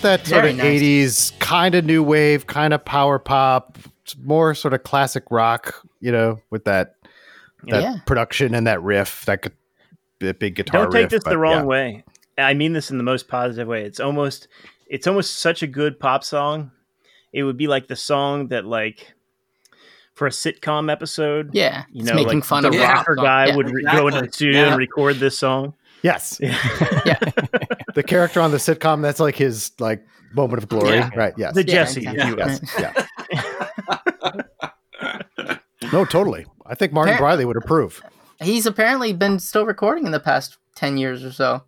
[0.00, 0.80] Got that sort Very of nice.
[0.80, 3.78] 80s kind of new wave, kind of power pop,
[4.22, 6.94] more sort of classic rock, you know, with that
[7.64, 7.96] that Yeah.
[8.06, 9.50] production and that riff, that, gu-
[10.20, 11.62] that big guitar Don't take riff, this the wrong yeah.
[11.64, 12.04] way.
[12.38, 13.82] I mean this in the most positive way.
[13.84, 14.48] It's almost
[14.86, 16.70] it's almost such a good pop song.
[17.32, 19.12] It would be like the song that like
[20.14, 23.24] for a sitcom episode, Yeah, you it's know, making like fun the of rocker rock.
[23.24, 23.56] guy Yeah.
[23.56, 24.68] would re- go into the studio Yeah.
[24.68, 25.74] and record this song.
[26.02, 26.38] Yes.
[27.06, 27.18] Yeah.
[27.94, 30.96] the character on the sitcom, that's like his like moment of glory.
[30.96, 31.10] Yeah.
[31.16, 31.32] Right.
[31.36, 31.54] Yes.
[31.54, 32.42] The Yeah, Jesse, exactly.
[32.42, 33.04] if yes.
[34.22, 34.42] Yeah.
[35.92, 36.46] no, totally.
[36.66, 38.02] I think Martin Appar- Briley would approve.
[38.40, 41.62] He's apparently been still recording in the past ten years or so.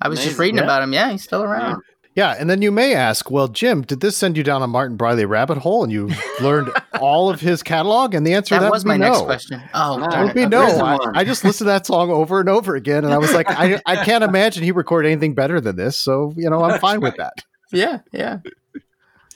[0.00, 0.64] I was just reading Yeah.
[0.64, 0.92] about him.
[0.92, 1.82] Yeah, he's still around.
[2.18, 4.96] Yeah, and then you may ask, well, Jim, did this send you down a Martin
[4.96, 6.68] Briley rabbit hole and you learned
[7.00, 8.12] all of his catalog?
[8.12, 9.62] And the answer to That that was would my be next question.
[9.72, 10.04] Oh, No.
[10.06, 10.64] It darn would be no.
[10.64, 10.98] I.
[11.20, 13.80] I just listened to that song over and over again, and I was like, I,
[13.86, 15.96] I can't imagine he recorded anything better than this.
[15.96, 17.34] So you know, I'm fine with that.
[17.70, 18.38] Yeah, yeah.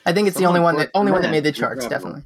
[0.05, 1.87] I think it's the only one that only one that made the charts.
[1.87, 2.25] Definitely.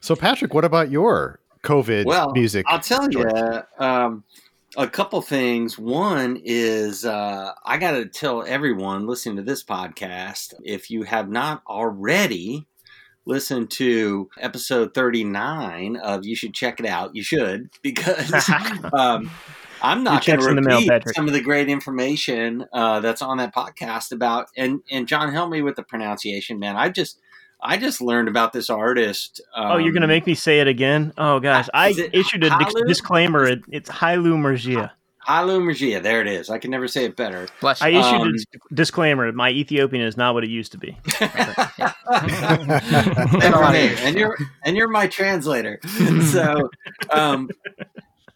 [0.00, 2.64] So Patrick, what about your COVID well, music?
[2.66, 3.62] I'll tell you choice?
[3.78, 4.24] um,
[4.76, 5.78] a couple things.
[5.78, 11.30] One is uh, I got to tell everyone listening to this podcast if you have
[11.30, 12.66] not already
[13.24, 18.48] listened to episode 39 of You Should Check It Out, you should, because
[18.92, 19.30] um,
[19.82, 23.38] I'm not going to the mail, repeat some of the great information uh, that's on
[23.38, 26.76] that podcast about and and John, help me with the pronunciation, man.
[26.76, 27.18] I just
[27.60, 29.40] I just learned about this artist.
[29.54, 31.12] Um, oh, you're gonna make me say it again?
[31.18, 32.86] Oh gosh, I it issued a dis- Halu?
[32.88, 33.44] disclaimer.
[33.44, 34.90] It, it's Hailu Mergia.
[35.26, 36.00] Halu Mergia.
[36.02, 36.50] There it is.
[36.50, 37.48] I can never say it better.
[37.60, 38.34] Bless I issued Um,
[38.70, 39.32] a disclaimer.
[39.32, 40.96] My Ethiopian is not what it used to be.
[41.20, 41.30] and,
[43.42, 45.80] a lot of you're, and you're and you're my translator.
[46.30, 46.68] so
[47.10, 47.48] um,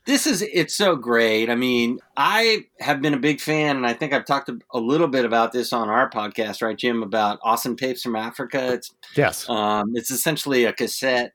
[0.07, 1.51] this is it's so great.
[1.51, 5.09] I mean, I have been a big fan, and I think I've talked a, little
[5.09, 7.03] bit about this on our podcast, right, Jim?
[7.03, 8.75] About awesome tapes from Africa.
[8.75, 9.49] It's yes.
[9.49, 11.35] um, it's essentially a cassette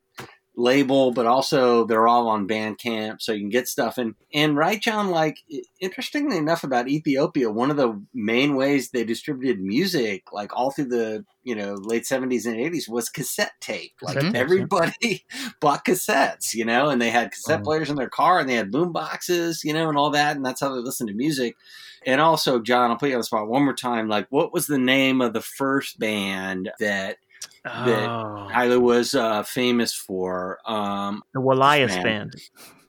[0.57, 3.97] label, but also they're all on Bandcamp, so you can get stuff.
[3.97, 5.39] And and right, John, like
[5.79, 10.85] interestingly enough about Ethiopia, one of the main ways they distributed music, like all through
[10.89, 13.93] the you know late seventies and eighties, was cassette tape.
[14.01, 15.25] Like tapes, everybody
[15.59, 17.63] bought cassettes, you know, and they had cassette Oh.
[17.63, 20.45] players in their car, and they had boom boxes, you know, and all that, and
[20.45, 21.55] that's how they listened to music.
[22.07, 24.07] And also, John, I'll put you on the spot one more time.
[24.07, 27.17] Like, what was the name of the first band that
[27.65, 30.59] Oh, Tyler was uh, famous for.
[30.65, 32.03] Um, the Walias Man.
[32.03, 32.33] band.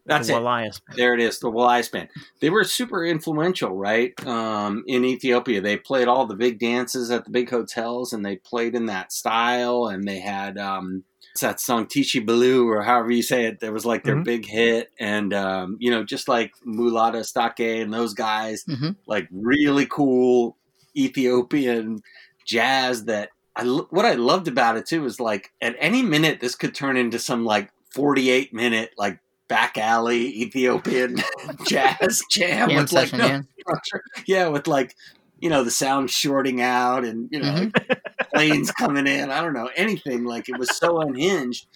[0.05, 0.41] that's the it.
[0.41, 0.97] Walias band.
[0.99, 2.09] There it is, the Walias band.
[2.41, 4.13] They were super influential, right?
[4.27, 8.37] Um, in Ethiopia, they played all the big dances at the big hotels, and they
[8.37, 9.87] played in that style.
[9.87, 11.05] And they had um,
[11.41, 13.61] that song "Tishi Baloo" or however you say it.
[13.61, 14.25] That was like their Mhm.
[14.25, 18.97] big hit, and um, you know, just like Mulatu Astatke and those guys, Mhm.
[19.07, 20.57] like really cool
[20.97, 22.01] Ethiopian
[22.47, 26.55] jazz that I what I loved about it too is like at any minute this
[26.55, 31.17] could turn into some like 48 minute like back alley Ethiopian
[31.67, 33.43] jazz jam Jam with like no yeah.
[33.61, 34.03] structure.
[34.27, 34.95] yeah with like
[35.41, 37.89] you know the sound shorting out and you know mm-hmm.
[37.89, 38.03] like,
[38.35, 39.31] planes coming in.
[39.31, 41.67] I don't know anything like it was so unhinged.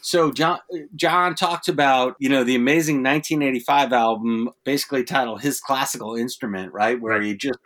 [0.00, 0.58] So John
[0.94, 7.00] John talked about you know the amazing 1985 album basically titled his classical instrument right?
[7.00, 7.58] Where he just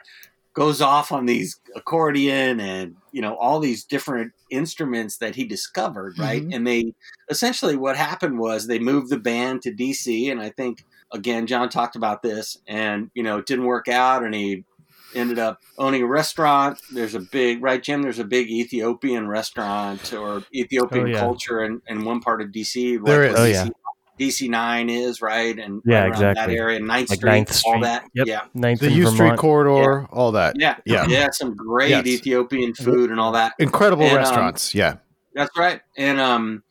[0.54, 6.18] goes off on these accordion and you know all these different instruments that he discovered
[6.18, 6.54] right Mhm.
[6.54, 6.92] and they
[7.30, 11.68] essentially what happened was they moved the band to dc and i think again john
[11.68, 14.64] talked about this and you know it didn't work out and he
[15.14, 20.12] ended up owning a restaurant there's a big right jim there's a big ethiopian restaurant
[20.12, 21.18] or ethiopian Oh, yeah.
[21.18, 23.24] culture in, in one part of dc like There.
[23.30, 23.68] Oh, DC, yeah.
[24.20, 28.04] DC9 is right, and Yeah, right around that area, Ninth Like Street, Ninth all that.
[28.14, 28.26] Yep.
[28.26, 29.38] Yeah, Ninth The in U Street Vermont.
[29.40, 30.56] corridor, all that.
[30.58, 31.06] yeah, Yeah.
[31.08, 31.28] yeah.
[31.32, 32.06] Some great Yes.
[32.06, 33.54] Ethiopian food and all that.
[33.58, 34.74] Incredible And, um, restaurants.
[34.74, 34.96] yeah.
[35.34, 35.80] That's right.
[35.96, 36.62] And um,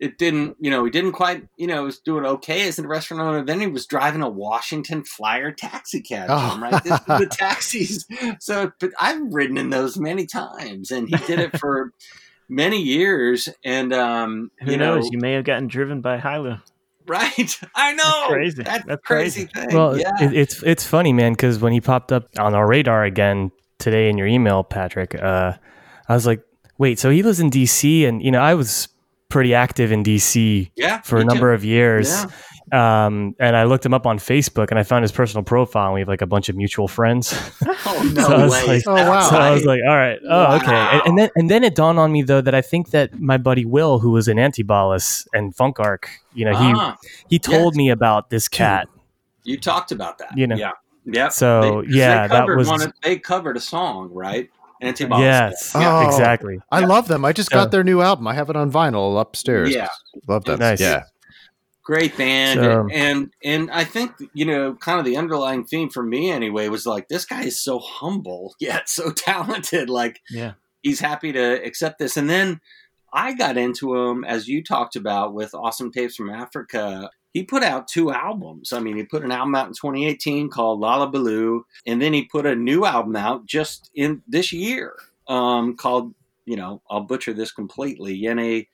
[0.00, 2.86] it didn't, you know, he didn't quite, you know, he was doing okay as a
[2.86, 3.44] restaurant owner.
[3.44, 6.50] Then he was driving a Washington Flyer taxi cab, Oh.
[6.52, 6.82] Jim, right?
[6.84, 8.06] This, the taxis.
[8.40, 11.92] So, but I've ridden in those many times, and he did it for
[12.48, 13.48] many years.
[13.64, 15.04] And um, Who you knows?
[15.06, 16.60] know, You may have gotten driven by Hailu.
[17.08, 17.58] Right?
[17.74, 18.04] I know.
[18.04, 18.62] That's crazy.
[18.62, 19.68] That's, That's crazy, thing.
[19.72, 20.12] Well, yeah.
[20.20, 24.08] it, it's it's funny, man, because when he popped up on our radar again today
[24.08, 25.52] in your email, Patrick, uh,
[26.08, 26.42] I was like,
[26.78, 28.04] wait, so he lives in D.C.
[28.04, 28.88] and you know I was
[29.28, 31.28] pretty active in DC Yeah, for a me too.
[31.28, 32.08] number of years.
[32.10, 32.26] Yeah.
[32.72, 35.86] Um, and I looked him up on Facebook and I found his personal profile.
[35.86, 37.32] And we have like a bunch of mutual friends.
[37.66, 38.66] Oh no So I was way!
[38.66, 39.28] like- Oh, wow.
[39.30, 40.74] so I was like, all right, oh, okay.
[40.74, 43.38] And, and then and then it dawned on me though that I think that my
[43.38, 46.96] buddy Will, who was in Antibalas and Funk Arc, you know, he Ah,
[47.28, 47.78] he told yes.
[47.78, 48.88] me about this cat.
[49.44, 50.36] you talked about that.
[50.36, 50.56] You know.
[50.56, 50.72] yeah,
[51.04, 51.28] yeah.
[51.30, 54.48] So, yeah, that was- one of- they covered a song, right?
[54.82, 55.18] Antibots.
[55.20, 56.06] Yes, Oh.
[56.06, 56.60] exactly.
[56.70, 57.24] I love them.
[57.24, 57.58] I just Yeah.
[57.58, 58.28] got their new album.
[58.28, 59.74] I have it on vinyl upstairs.
[59.74, 59.88] Yeah.
[60.28, 60.60] Love that.
[60.60, 60.80] Nice.
[60.80, 61.02] Yeah.
[61.88, 66.02] Great band So- and and i think you know kind of the underlying theme for
[66.02, 70.52] me anyway was like this guy is so humble yet so talented like Yeah.
[70.82, 72.18] he's happy to accept this.
[72.18, 72.60] And then
[73.10, 77.10] i got into him as you talked about with awesome tapes from africa.
[77.32, 78.72] He put out two albums.
[78.74, 82.24] I mean he put an album out in 2018 called Lala Belu and then he
[82.24, 84.94] put a new album out just in this year
[85.26, 88.66] um, called you know i'll butcher this completely yene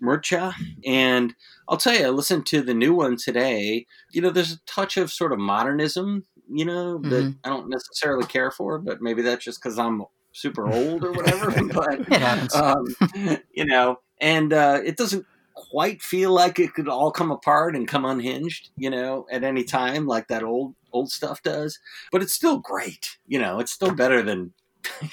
[0.00, 0.54] Mircha.
[0.84, 1.34] And
[1.68, 3.86] I'll tell you, I listened to the new one today.
[4.12, 7.36] You know, there's a touch of sort of modernism, you know, that Mhm.
[7.44, 11.52] I don't necessarily care for, but maybe that's just because I'm super old or whatever.
[11.74, 12.84] but, um,
[13.52, 17.86] you know, and uh, it doesn't quite feel like it could all come apart and
[17.88, 21.78] come unhinged, you know, at any time like that old old stuff does.
[22.10, 23.60] But it's still great, you know.
[23.60, 24.52] It's still better than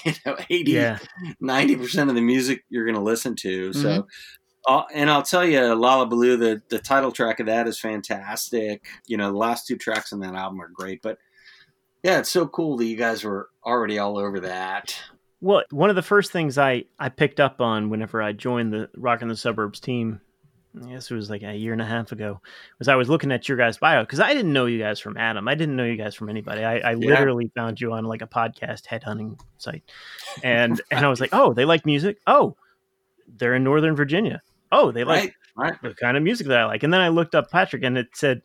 [0.05, 0.99] you know 80 Yeah.
[1.41, 3.73] 90% of the music you're going to listen to.
[3.73, 4.07] So,
[4.65, 8.85] uh, and I'll tell you, Lala Belu, the, the title track of that is fantastic.
[9.05, 11.01] You know, the last two tracks on that album are great.
[11.01, 11.17] But
[12.03, 14.97] yeah, it's so cool that you guys were already all over that.
[15.39, 18.89] Well, one of the first things I, I picked up on whenever I joined the
[18.97, 20.19] Rockin' the Suburbs team,
[20.83, 22.41] I guess it was like a year and a half ago,
[22.79, 25.17] was I was looking at your guys' bio because I didn't know you guys from
[25.17, 25.47] Adam.
[25.47, 26.63] I didn't know you guys from anybody.
[26.63, 26.95] I, I Yeah.
[27.09, 29.83] literally found you on like a podcast headhunting site,
[30.43, 32.17] and and I was like, oh, they like music.
[32.27, 32.55] Oh,
[33.27, 34.41] they're in Northern Virginia.
[34.71, 35.71] Oh, they like Right?
[35.71, 35.81] Right.
[35.81, 36.83] the kind of music that I like.
[36.83, 38.41] And then I looked up Patrick, and it said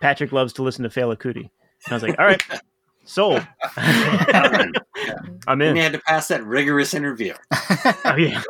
[0.00, 1.48] Patrick loves to listen to Fela Kuti.
[1.84, 2.42] And I was like, all right,
[3.04, 3.46] sold.
[3.76, 4.72] I'm
[5.48, 5.76] And in.
[5.76, 7.34] you had to pass that rigorous interview.
[8.04, 8.42] Oh yeah.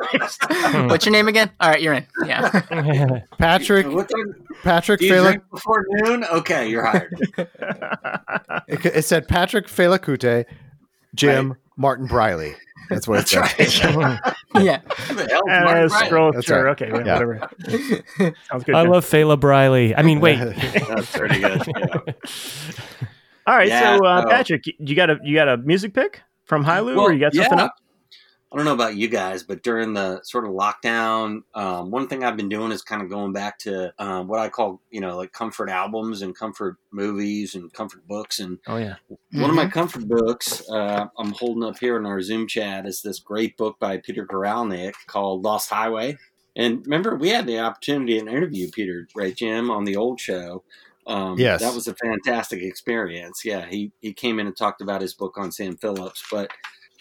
[0.87, 1.51] What's your name again?
[1.61, 2.05] All right, you're in.
[2.25, 3.19] Yeah.
[3.37, 3.85] Patrick
[4.63, 5.23] Patrick do you Fela.
[5.27, 6.25] drink before noon?
[6.25, 7.13] Okay, you're hired.
[8.67, 10.45] It, it said Patrick Fela Kuti,
[11.15, 12.55] Jim Martin Briley.
[12.89, 14.19] That's what it's That's right.
[14.63, 14.79] yeah.
[15.07, 16.65] Who the Uh, scroll That's sure.
[16.65, 16.71] right.
[16.71, 17.13] Okay, wait, Yeah.
[17.13, 17.49] whatever.
[18.49, 18.75] Sounds good.
[18.75, 18.91] I Jim.
[18.91, 19.95] love Fela Briley.
[19.95, 20.37] I mean, wait.
[20.89, 21.61] That's pretty good.
[21.67, 22.13] Yeah.
[23.47, 26.21] All right, Yeah, so uh, so- Patrick, you got a you got a music pick
[26.45, 27.65] from Hailu, or you got something yeah.
[27.65, 27.75] up?
[28.51, 32.23] I don't know about you guys, but during the sort of lockdown, um, one thing
[32.23, 35.15] I've been doing is kind of going back to um, what I call, you know,
[35.15, 38.39] like comfort albums and comfort movies and comfort books.
[38.39, 38.95] And Oh yeah,
[39.31, 43.01] one of my comfort books uh, I'm holding up here in our Zoom chat is
[43.01, 46.17] this great book by Peter Guralnick called Lost Highway.
[46.57, 50.63] And remember, we had the opportunity to interview Peter, right, Jim, on the old show.
[51.07, 51.61] Um, Yes.
[51.61, 53.45] that was a fantastic experience.
[53.45, 56.51] Yeah, he he came in and talked about his book on Sam Phillips, but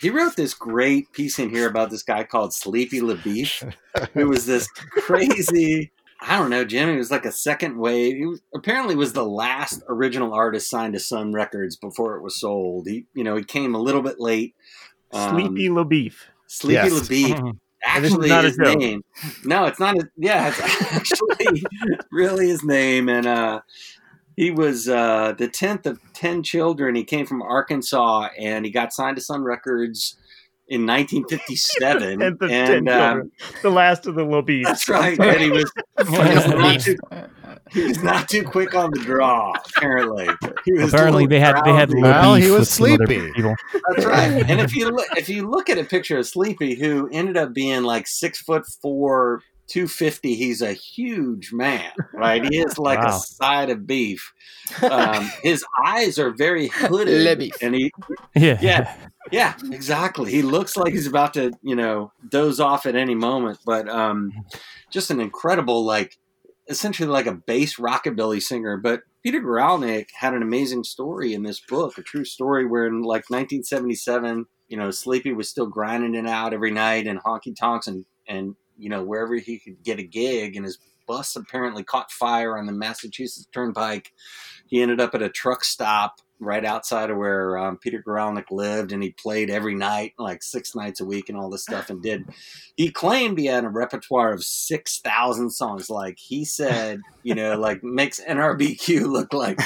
[0.00, 3.74] he wrote this great piece in here about this guy called Sleepy LaBeef,
[4.14, 5.90] who was this crazy.
[6.22, 6.90] I don't know, Jim.
[6.90, 8.16] He was like a second wave.
[8.16, 12.38] He was, apparently was the last original artist signed to Sun Records before it was
[12.38, 12.86] sold.
[12.86, 14.54] He, you know, he came a little bit late.
[15.12, 16.14] Um, Sleepy LaBeef.
[16.46, 16.92] Sleepy Yes.
[17.08, 18.78] LaBeef And this actually not his joke.
[18.78, 19.02] name.
[19.44, 19.96] No, it's not.
[19.96, 20.60] A, yeah, it's
[20.92, 21.62] actually
[22.12, 23.08] really his name.
[23.08, 23.62] And uh,
[24.40, 26.94] he was uh, the tenth of ten children.
[26.94, 30.16] He came from Arkansas, and he got signed to Sun Records
[30.66, 32.22] in 1957.
[32.22, 34.64] And the ten and um, children, the last of the LaBeef.
[34.64, 35.20] that's right.
[35.20, 35.70] And he was,
[36.08, 36.96] he was not too,
[37.70, 39.52] he was not too quick on the draw.
[39.76, 40.26] Apparently,
[40.64, 42.00] he was Apparently, they had they had drowsy.
[42.00, 43.32] little Well, he was with other sleepy.
[43.32, 43.54] people.
[43.90, 44.48] That's right.
[44.48, 47.52] And if you look, if you look at a picture of Sleepy, who ended up
[47.52, 52.44] being like six foot four, two fifty, he's a huge man, right?
[52.44, 54.32] He is like a side of beef.
[54.82, 57.92] Um, his eyes are very hooded, and he,
[58.36, 58.96] Yeah, yeah,
[59.32, 60.30] yeah, exactly.
[60.30, 63.58] He looks like he's about to, you know, doze off at any moment.
[63.66, 64.32] But um,
[64.88, 66.16] just an incredible, like,
[66.68, 68.76] essentially like a bass rockabilly singer.
[68.76, 73.02] But Peter Guralnick had an amazing story in this book, a true story where in
[73.02, 77.88] like 1977, you know, Sleepy was still grinding it out every night in honky tonks
[77.88, 82.10] and and you know wherever he could get a gig, and his bus apparently caught
[82.10, 84.12] fire on the Massachusetts Turnpike.
[84.66, 88.92] He ended up at a truck stop right outside of where um, Peter Guralnick lived,
[88.92, 91.90] and he played every night, like six nights a week, and all this stuff.
[91.90, 92.24] And did
[92.76, 95.90] he claimed he had a repertoire of six thousand songs?
[95.90, 99.58] Like he said, you know, like makes NRBQ look like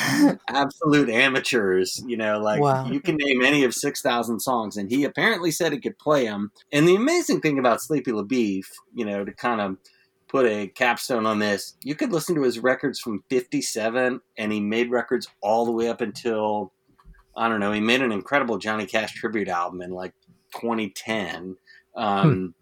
[0.48, 2.02] absolute amateurs.
[2.06, 2.90] You know, like Wow.
[2.90, 6.24] you can name any of six thousand songs, and he apparently said he could play
[6.26, 6.50] them.
[6.72, 9.76] And the amazing thing about Sleepy LaBeef, you know, to kind of
[10.34, 11.76] put a capstone on this.
[11.84, 15.88] You could listen to his records from '57, and he made records all the way
[15.88, 16.72] up until
[17.36, 17.70] I don't know.
[17.70, 20.12] He made an incredible Johnny Cash tribute album in like
[20.56, 21.56] 2010,
[21.96, 22.52] um,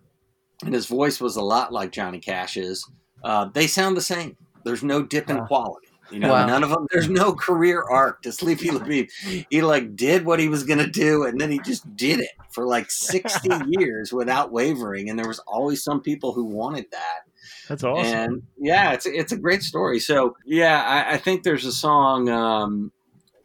[0.62, 2.86] and his voice was a lot like Johnny Cash's.
[3.24, 4.36] Uh, they sound the same.
[4.66, 5.88] There's no dip in quality.
[6.12, 6.46] You know, Wow.
[6.46, 6.86] none of them.
[6.92, 9.46] There's no career arc to Sleepy LaBeef.
[9.50, 12.66] He like did what he was gonna do, and then he just did it for
[12.66, 15.08] like 60 years without wavering.
[15.10, 17.20] And there was always some people who wanted that.
[17.68, 18.04] That's awesome.
[18.14, 19.98] And yeah, it's it's a great story.
[20.00, 22.92] So yeah, I, I think there's a song um,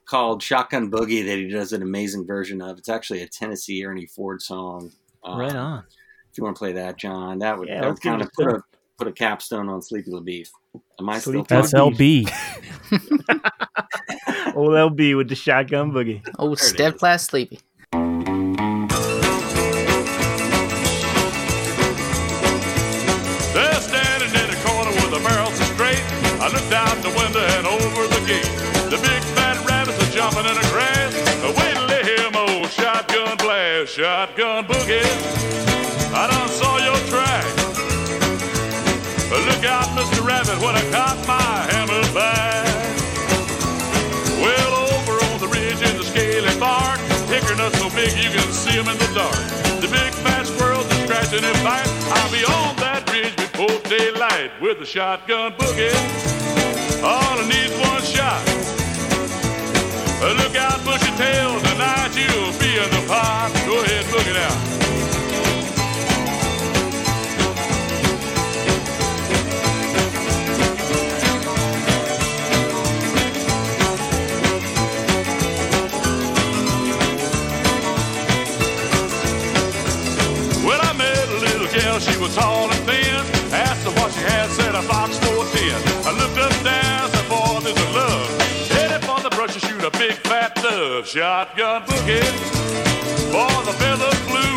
[0.06, 2.78] called "Shotgun Boogie" that he does an amazing version of.
[2.78, 4.92] It's actually a Tennessee Ernie Ford song.
[5.24, 5.84] Um, right on.
[6.32, 8.48] If you want to play that, John, that would, Yeah, that would kind of put
[8.48, 8.62] a
[8.98, 10.50] put a capstone on Sleepy LaBeef.
[11.00, 11.70] Am I still Sleepy talking?
[11.72, 12.32] SLB.
[14.56, 16.22] Old LB with the shotgun boogie.
[16.40, 17.60] Oh, it step class sleepy.
[23.54, 26.04] They're standing in the corner with the barrels straight.
[26.40, 28.52] I looked out the window and over the gate.
[28.90, 31.14] The big fat rabbits are jumping in the grass.
[31.58, 33.94] Wait till they hear my old shotgun blast.
[33.94, 35.06] Shotgun boogie.
[36.14, 37.27] I done saw your track.
[39.58, 40.24] Look out, Mr.
[40.24, 41.42] Rabbit, when I caught my
[41.74, 42.62] hammer back.
[44.38, 48.54] Well, over on the ridge in the scaly bark, hickory nuts so big you can
[48.54, 49.42] see 'em in the dark.
[49.82, 51.90] The big fat squirrels are scratching and fight.
[52.14, 55.90] I'll be on that ridge before daylight with the shotgun boogie.
[57.02, 58.46] All I need's one shot.
[60.38, 63.50] Look out, bushy tail, tonight you'll be in the pot.
[63.66, 64.77] Go ahead, book it out.
[82.28, 83.24] Was tall and thin.
[83.54, 85.78] Asked her what she had, said a box for ten.
[86.04, 88.28] I looked up down, said, boy, this is love.
[88.76, 91.08] Headed for the brush to shoot a big fat dove.
[91.08, 92.24] Shotgun boogie,
[93.32, 94.56] for the feather flew.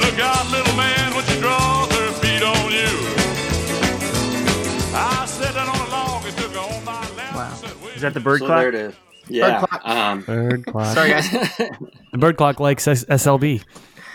[0.00, 2.90] Look out, little man, when she draws her feet on you.
[4.94, 7.34] I sat down on a log and took her on my lap.
[7.34, 7.88] Wow.
[7.94, 8.58] Is that the bird So clock?
[8.60, 8.94] there it is.
[9.28, 9.58] Yeah.
[9.60, 9.82] clock.
[9.86, 10.94] Um, Bird clock.
[10.94, 11.28] Sorry, guys.
[12.12, 13.62] The bird clock likes S- SLB.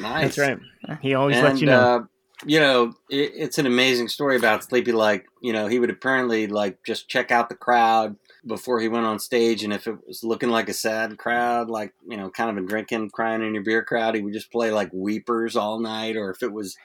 [0.01, 0.35] Nice.
[0.35, 0.97] That's right.
[1.01, 1.79] He always and, lets you know.
[1.79, 1.99] Uh,
[2.45, 4.91] you know, it, it's an amazing story about Sleepy.
[4.91, 9.05] Like, you know, he would apparently like just check out the crowd before he went
[9.05, 12.49] on stage, and if it was looking like a sad crowd, like you know, kind
[12.49, 15.79] of a drinking, crying in your beer crowd, he would just play like Weepers all
[15.79, 16.17] night.
[16.17, 16.77] Or if it was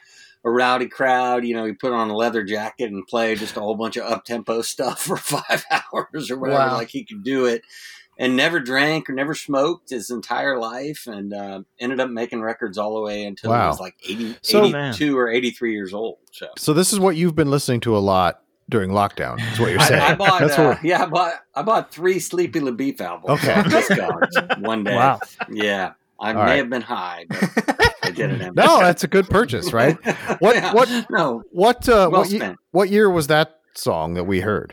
[0.44, 3.60] a rowdy crowd, you know, he put on a leather jacket and play just a
[3.60, 6.60] whole bunch of up tempo stuff for five hours or whatever.
[6.60, 6.74] Wow.
[6.74, 7.62] Like he could do it.
[8.18, 12.78] And never drank or never smoked his entire life, and uh, ended up making records
[12.78, 16.16] all the way until he was like 80, So- 82 or 83 years old.
[16.32, 18.40] So So this is what you've been listening to a lot
[18.70, 19.38] during lockdown.
[19.52, 20.00] Is what you're saying?
[20.00, 20.84] I, I bought, That's uh, what.
[20.84, 23.38] yeah, I bought, I bought three Sleepy LaBeef albums.
[23.38, 23.52] Okay.
[23.54, 24.94] on Discogs one day.
[24.96, 25.20] Wow.
[25.50, 26.56] Yeah, I All may right.
[26.56, 27.38] have been high, but
[28.02, 28.40] I did it.
[28.40, 28.62] empty.
[28.62, 29.96] No, that's a good purchase, right?
[30.40, 30.72] What- Yeah.
[30.72, 32.58] what- No, What uh, well what, ye- spent.
[32.70, 34.72] what year was that song that we heard?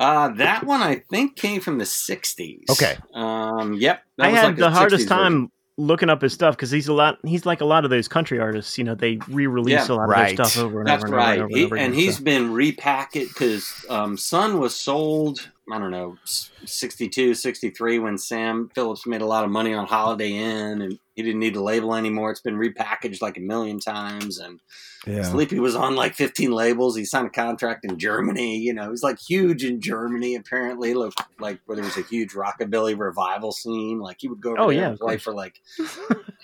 [0.00, 2.68] Uh, that one I think came from the '60s.
[2.70, 2.96] Okay.
[3.14, 3.74] Um.
[3.74, 4.02] Yep.
[4.16, 5.50] that I was had like the hardest time version.
[5.76, 7.18] looking up his stuff because he's a lot.
[7.24, 8.78] He's like a lot of those country artists.
[8.78, 9.94] You know, they re-release Yeah.
[9.94, 10.30] a lot Right.
[10.32, 11.38] of their stuff over and That's over and right.
[11.38, 12.24] over and He, over, and again, he's so.
[12.24, 18.70] been repackaged because um, Sun was sold, I don't know, s- 62, 63 when Sam
[18.74, 21.94] Phillips made a lot of money on Holiday Inn and he didn't need the label
[21.94, 22.30] anymore.
[22.30, 24.38] It's been repackaged like a million times.
[24.38, 24.60] And
[25.06, 25.22] Yeah.
[25.22, 26.96] Sleepy was on like 15 labels.
[26.96, 28.56] He signed a contract in Germany.
[28.58, 30.94] You know, he's like huge in Germany, apparently.
[30.94, 33.98] Look, like where there was a huge rockabilly revival scene.
[33.98, 35.60] Like he would go over Oh, there yeah, and play for like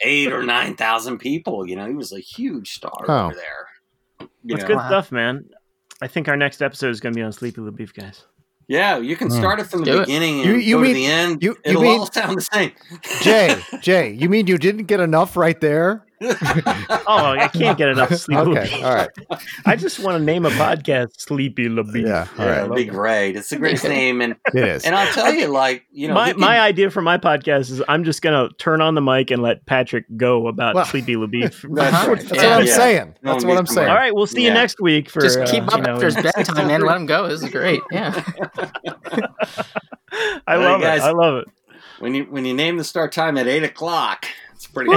[0.02, 1.66] eight or 9,000 people.
[1.68, 3.26] You know, he was a huge star Oh.
[3.26, 3.68] over there.
[4.20, 4.68] You That's know?
[4.68, 4.86] good Wow.
[4.88, 5.48] stuff, man.
[6.02, 8.24] I think our next episode is going to be on Sleepy LaBeef, guys.
[8.68, 9.34] Yeah, you can Hmm.
[9.36, 10.06] start it from the Do it.
[10.06, 11.42] beginning and You- you go mean- to the end.
[11.42, 12.72] you- you It'll mean- all sound the same.
[13.22, 16.02] Jay, Jay, you mean you didn't get enough right there?
[16.20, 19.08] Oh, I can't get enough Sleepy Okay, all right.
[19.66, 22.06] I just want to name a podcast Sleepy LaBeef.
[22.06, 22.60] Yeah, all Yeah, right.
[22.62, 23.36] that'd be great.
[23.36, 24.84] It's the greatest name, and It is.
[24.84, 27.70] and I'll tell you, like you know, my he can- my idea for my podcast
[27.70, 31.16] is I'm just gonna turn on the mic and let Patrick go about Well- Sleepy
[31.16, 31.64] LaBeef.
[31.74, 32.12] That's Uh-huh.
[32.12, 32.20] right.
[32.20, 32.76] That's Yeah, what I'm yeah.
[32.76, 33.14] saying.
[33.22, 33.88] No That's need what I'm saying.
[33.88, 36.06] All right, we'll see you next week for Just uh, keep up you know, after
[36.06, 36.80] his bedtime, man.
[36.82, 37.28] Let him go.
[37.28, 37.82] This is great.
[37.90, 38.22] Yeah.
[40.46, 41.04] I Well, love you guys- it.
[41.06, 41.48] I love it.
[41.98, 44.90] when you when you name the start time at eight o'clock, it's pretty.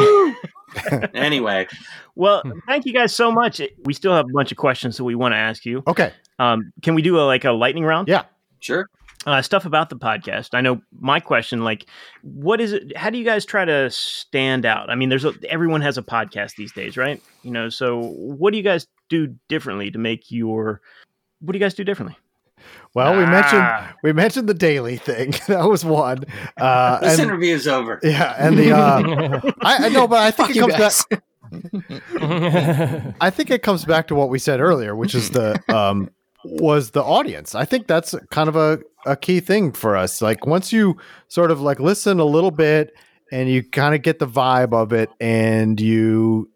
[1.13, 1.67] anyway,
[2.15, 3.61] Well, thank you guys so much.
[3.83, 5.83] We still have a bunch of questions that we want to ask you.
[5.87, 6.13] Okay.
[6.37, 8.07] Um, can we do a, like a lightning round?
[8.07, 8.23] Yeah.
[8.59, 8.89] sure.
[9.25, 10.49] uh, stuff about the podcast.
[10.53, 11.85] I know my question, like,
[12.21, 12.95] what is it?
[12.95, 14.89] How do you guys try to stand out?
[14.89, 17.21] I mean, there's a, everyone has a podcast these days, right?
[17.43, 20.81] You know, so what do you guys do differently to make your?
[21.41, 22.17] What do you guys do differently?
[22.93, 23.93] Well, we mentioned Ah.
[24.03, 25.31] we mentioned the daily thing.
[25.47, 26.23] that was one.
[26.57, 27.99] Uh, This and, interview is over.
[28.03, 31.23] yeah, and the uh, I, I know, but I think Fuck it you comes back.
[33.21, 36.09] I think it comes back to what we said earlier, which is the um
[36.45, 37.53] was the audience.
[37.55, 40.21] I think that's kind of a, a key thing for us.
[40.21, 40.97] Like once you
[41.27, 42.93] sort of like listen a little bit
[43.31, 46.49] and you kind of get the vibe of it and you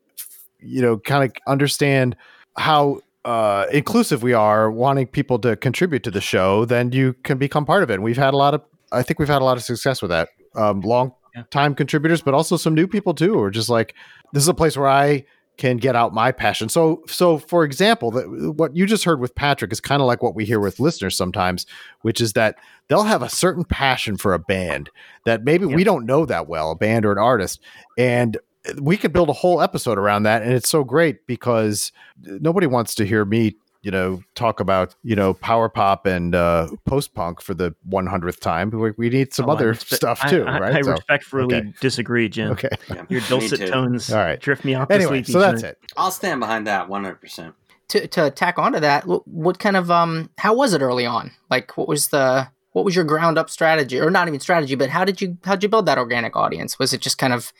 [0.60, 2.16] you know kind of understand
[2.56, 7.38] how uh inclusive we are wanting people to contribute to the show, then you can
[7.38, 7.96] become part of it.
[7.96, 8.62] And we've had a lot of
[8.92, 10.30] I think we've had a lot of success with that.
[10.56, 11.14] Um long
[11.50, 13.96] time contributors, but also some new people too, who are just like
[14.34, 15.26] this is a place where I
[15.58, 16.68] can get out my passion.
[16.68, 20.24] So, so for example, that what you just heard with Patrick is kind of like
[20.24, 21.66] what we hear with listeners sometimes,
[22.02, 22.56] which is that
[22.88, 24.90] they'll have a certain passion for a band
[25.26, 27.60] that maybe we don't know that well, a band or an artist,
[27.98, 28.38] and
[28.82, 30.42] we could build a whole episode around that.
[30.42, 31.92] And it's so great because
[32.22, 36.70] nobody wants to hear me, you know, talk about you know power pop and uh,
[36.86, 38.70] post punk for the 100th time.
[38.70, 40.76] We, we need some Oh, other respe- stuff too, I, right?
[40.78, 41.74] I So, respectfully okay.
[41.82, 42.52] disagree, Jim.
[42.54, 42.70] okay.
[42.90, 44.40] Yeah, Your dulcet tones All right.
[44.40, 45.72] drift me off Anyway, so that's night.
[45.72, 45.78] it.
[45.98, 47.54] I'll stand behind that 100%.
[47.90, 51.32] to to tack onto that, what, what kind of um how was it early on?
[51.50, 54.90] Like what was the what was your ground up strategy or not even strategy, but
[54.90, 56.80] how did you how did you build that organic audience?
[56.80, 57.52] Was it just kind of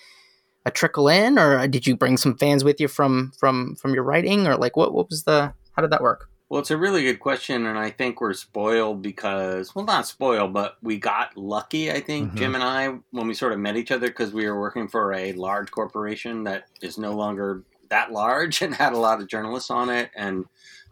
[0.66, 4.04] a trickle in or did you bring some fans with you from from from your
[4.04, 6.30] writing or like what what was the how did that work?
[6.50, 10.54] Well, it's a really good question, and I think we're spoiled because, well, not spoiled,
[10.54, 12.36] but we got lucky, I think, Mhm.
[12.36, 15.14] Jim and I, when we sort of met each other because we were working for
[15.14, 19.72] a large corporation that is no longer that large and had a lot of journalists
[19.72, 20.12] on it.
[20.16, 20.46] And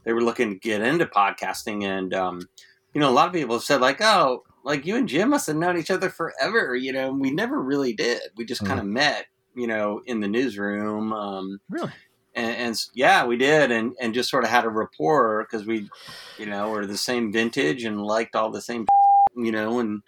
[0.03, 1.83] they were looking to get into podcasting.
[1.83, 2.49] And, um,
[2.95, 5.45] you know, a lot of people have said, like, oh, like you and Jim must
[5.45, 8.21] have known each other forever, you know, and we never really did.
[8.35, 9.25] We just kind of met,
[9.55, 11.11] you know, in the newsroom.
[11.13, 11.91] Um, Really?
[12.35, 15.89] and, and yeah, we did, and and just sort of had a rapport because we,
[16.37, 18.85] you know, were the same vintage and liked all the same,
[19.35, 20.01] you know, and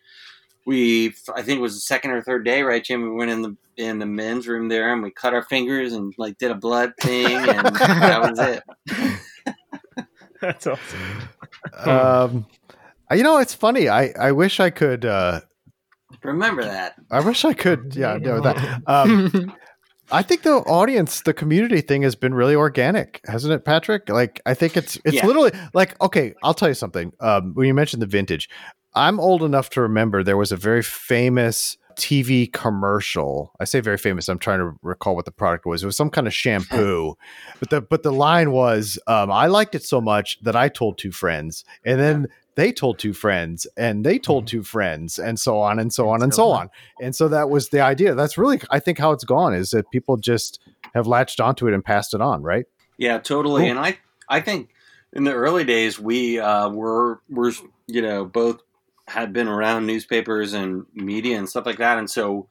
[0.65, 3.01] we, I think it was the second or third day, right, Jim?
[3.03, 6.13] We went in the in the men's room there, and we cut our fingers and
[6.17, 8.63] like did a blood thing, and that was it.
[10.41, 10.99] That's awesome.
[11.85, 12.45] um
[13.11, 15.39] you know it's funny i i wish i could uh
[16.23, 16.95] Remember that.
[17.11, 19.53] i wish i could yeah know that um
[20.11, 24.41] i think the audience the community thing has been really organic hasn't it patrick like
[24.45, 25.25] i think it's it's Yeah.
[25.27, 28.49] literally like okay i'll tell you something um when you mentioned the vintage
[28.93, 33.51] i'm old enough to remember there was a very famous TV commercial.
[33.59, 34.27] I say very famous.
[34.27, 35.83] I'm trying to recall what the product was.
[35.83, 37.13] It was some kind of shampoo,
[37.59, 40.97] but the but the line was, um, "I liked it so much that I told
[40.97, 45.59] two friends, and then they told two friends, and they told two friends, and so
[45.59, 46.69] on and so on and so on."
[47.01, 48.15] And so that was the idea.
[48.15, 50.59] That's really, I think, how it's gone is that people just
[50.93, 52.65] have latched onto it and passed it on, right?
[52.97, 53.63] Yeah, totally.
[53.63, 53.71] Cool.
[53.71, 53.97] And I,
[54.29, 54.69] I think
[55.13, 57.51] in the early days we uh, were were
[57.87, 58.61] you know both
[59.07, 62.47] had been around newspapers and media and stuff like that, and so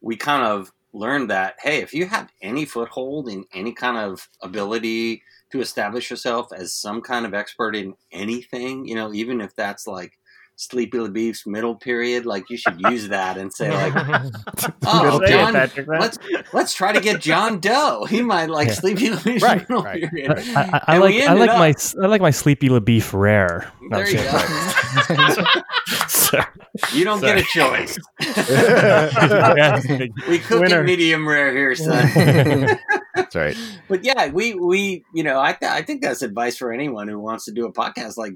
[0.00, 4.28] we kind of learned that hey, if you have any foothold in any kind of
[4.42, 5.22] ability
[5.54, 9.86] to establish yourself as some kind of expert in anything, you know, even if that's
[9.86, 10.18] like
[10.56, 13.92] Sleepy LaBeef's middle period, like you should use that and say like,
[14.86, 15.52] oh, John,
[15.86, 16.18] let's
[16.52, 18.04] let's try to get John Doe.
[18.04, 18.74] He might like Yeah.
[18.74, 20.32] Sleepy LaBeef's Right, middle right, period.
[20.56, 23.70] I, I, I like I like my I like my sleepy LaBeef rare.
[23.90, 25.44] There you go.
[26.08, 26.44] Sorry.
[26.92, 27.98] You don't get a choice.
[30.28, 30.80] We cook Winner.
[30.80, 32.08] it medium rare here, son.
[33.14, 33.56] That's right.
[33.88, 37.18] but yeah, we we you know I th- I think that's advice for anyone who
[37.20, 38.16] wants to do a podcast.
[38.16, 38.34] Like,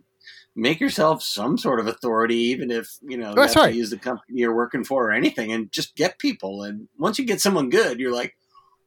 [0.54, 3.74] make yourself some sort of authority, even if you know oh, you That's right.
[3.74, 6.62] use the company you're working for or anything, and just get people.
[6.62, 8.34] And once you get someone good, you're like.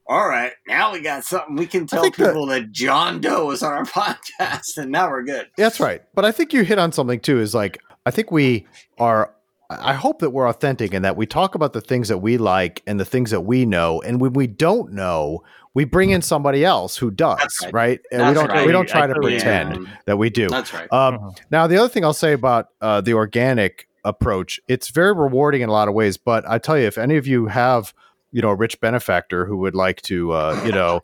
[0.08, 3.46] All right, now we got something we can tell think that- people that John Doe
[3.46, 5.48] was on our podcast, and now we're good.
[5.56, 6.02] That's right.
[6.16, 8.66] But I think you hit on something too is like, I think we
[8.98, 9.34] are,
[9.70, 12.82] I hope that we're authentic and that we talk about the things that we like
[12.88, 14.02] and the things that we know.
[14.02, 15.44] And when we don't know,
[15.74, 17.74] we bring in somebody else who does, That's right.
[17.74, 18.00] right?
[18.12, 18.66] And we don't, right.
[18.66, 19.88] we don't I try to pretend agree.
[20.06, 20.50] that we do.
[20.50, 20.92] That's right.
[20.92, 21.32] Um, Uh-huh.
[21.52, 25.70] now, the other thing I'll say about uh, the organic approach, it's very rewarding in
[25.70, 26.18] a lot of ways.
[26.18, 27.94] But I tell you, if any of you have,
[28.34, 31.02] you know, a rich benefactor who would like to, uh, you know,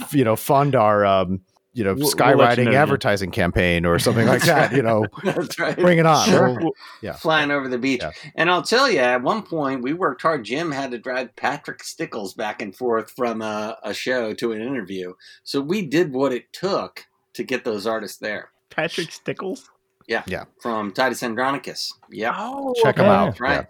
[0.00, 1.40] f- you know, fund our, um,
[1.76, 2.80] you know, We'll- we'll skywriting you know, Jim.
[2.82, 5.76] advertising campaign or something like that, you know, That's right.
[5.76, 6.26] bring it on.
[6.28, 6.58] Sure.
[6.58, 6.72] We'll-
[7.02, 7.12] yeah.
[7.12, 8.00] flying over the beach.
[8.02, 8.10] Yeah.
[8.34, 10.44] And I'll tell you, at one point, we worked hard.
[10.44, 14.62] Jim had to drive Patrick Stickles back and forth from a, a show to an
[14.62, 15.12] interview.
[15.44, 17.04] So we did what it took
[17.34, 18.50] to get those artists there.
[18.70, 19.68] Patrick Stickles.
[20.08, 20.22] Yeah.
[20.26, 20.44] Yeah.
[20.62, 21.92] From Titus Andronicus.
[22.10, 23.26] Yeah, Oh, Check him out.
[23.26, 23.66] That's right.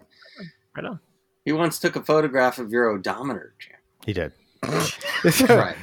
[0.75, 0.99] Right on.
[1.45, 3.73] He once took a photograph of your odometer, Jim.
[4.05, 4.31] He did.
[4.61, 5.75] That's right.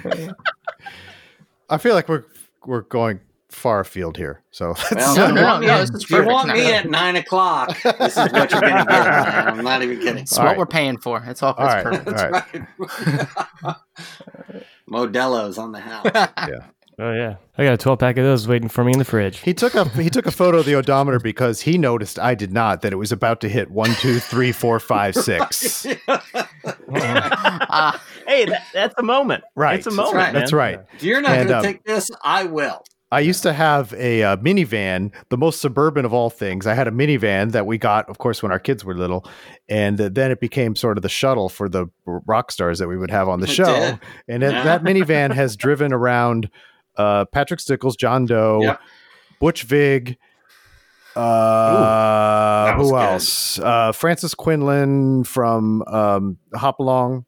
[1.70, 2.24] I feel like we're
[2.66, 4.42] we're going far afield here.
[4.50, 6.48] So Well, No, if no, you no, want me no, at- this is you want
[6.48, 8.88] me at nine o'clock, this is what you're gonna get.
[8.88, 9.48] man.
[9.58, 10.18] I'm not even kidding.
[10.22, 10.58] It's All what right.
[10.58, 11.22] we're paying for.
[11.26, 12.04] It's all, All it's right.
[12.04, 12.56] perfect.
[13.62, 13.76] All right.
[14.90, 16.06] Modelo's on the house.
[16.96, 19.38] Oh yeah, I got a 12 pack of those waiting for me in the fridge.
[19.40, 22.52] He took a he took a photo of the odometer because he noticed I did
[22.52, 25.86] not that it was about to hit one, two, three, four, five, six.
[26.96, 29.44] Ah, Hey, that, that's a moment.
[29.54, 29.76] Right.
[29.78, 30.16] It's a That's moment.
[30.16, 30.32] right.
[30.32, 30.80] That's right.
[30.94, 32.82] If you're not gonna um, take this, I will.
[33.12, 36.66] I used to have a uh, minivan, the most suburban of all things.
[36.66, 39.24] I had a minivan that we got, of course, when our kids were little,
[39.68, 42.96] and uh, then it became sort of the shuttle for the rock stars that we
[42.96, 43.66] would have on the It show.
[43.66, 44.00] did.
[44.26, 44.64] And it- Yeah.
[44.64, 46.50] that minivan has driven around
[46.96, 48.80] uh, Patrick Stickles, John Doe, Yep.
[49.38, 50.16] Butch Vig.
[51.16, 52.96] Uh, that who good.
[52.96, 53.58] else?
[53.60, 57.24] Uh, Frances Quinlan from um, Hop Along,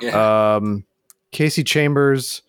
[0.00, 0.56] Yeah.
[0.56, 0.84] um,
[1.32, 2.42] Kasey Chambers,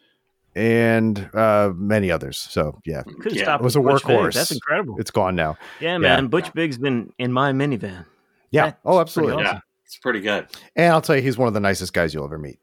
[0.56, 2.38] and uh, many others.
[2.38, 3.44] So yeah, Could've Yeah.
[3.44, 4.18] stopped It was a Butch Vig.
[4.18, 4.34] workhorse.
[4.34, 4.96] That's incredible.
[5.00, 5.58] it's gone now.
[5.80, 6.28] Yeah, man.
[6.28, 8.06] Butch Vig's been in my minivan.
[8.52, 8.66] Yeah.
[8.66, 9.36] That's oh, absolutely.
[9.36, 10.48] pretty yeah, it's pretty good.
[10.76, 12.60] And I'll tell you, he's one of the nicest guys you'll ever meet.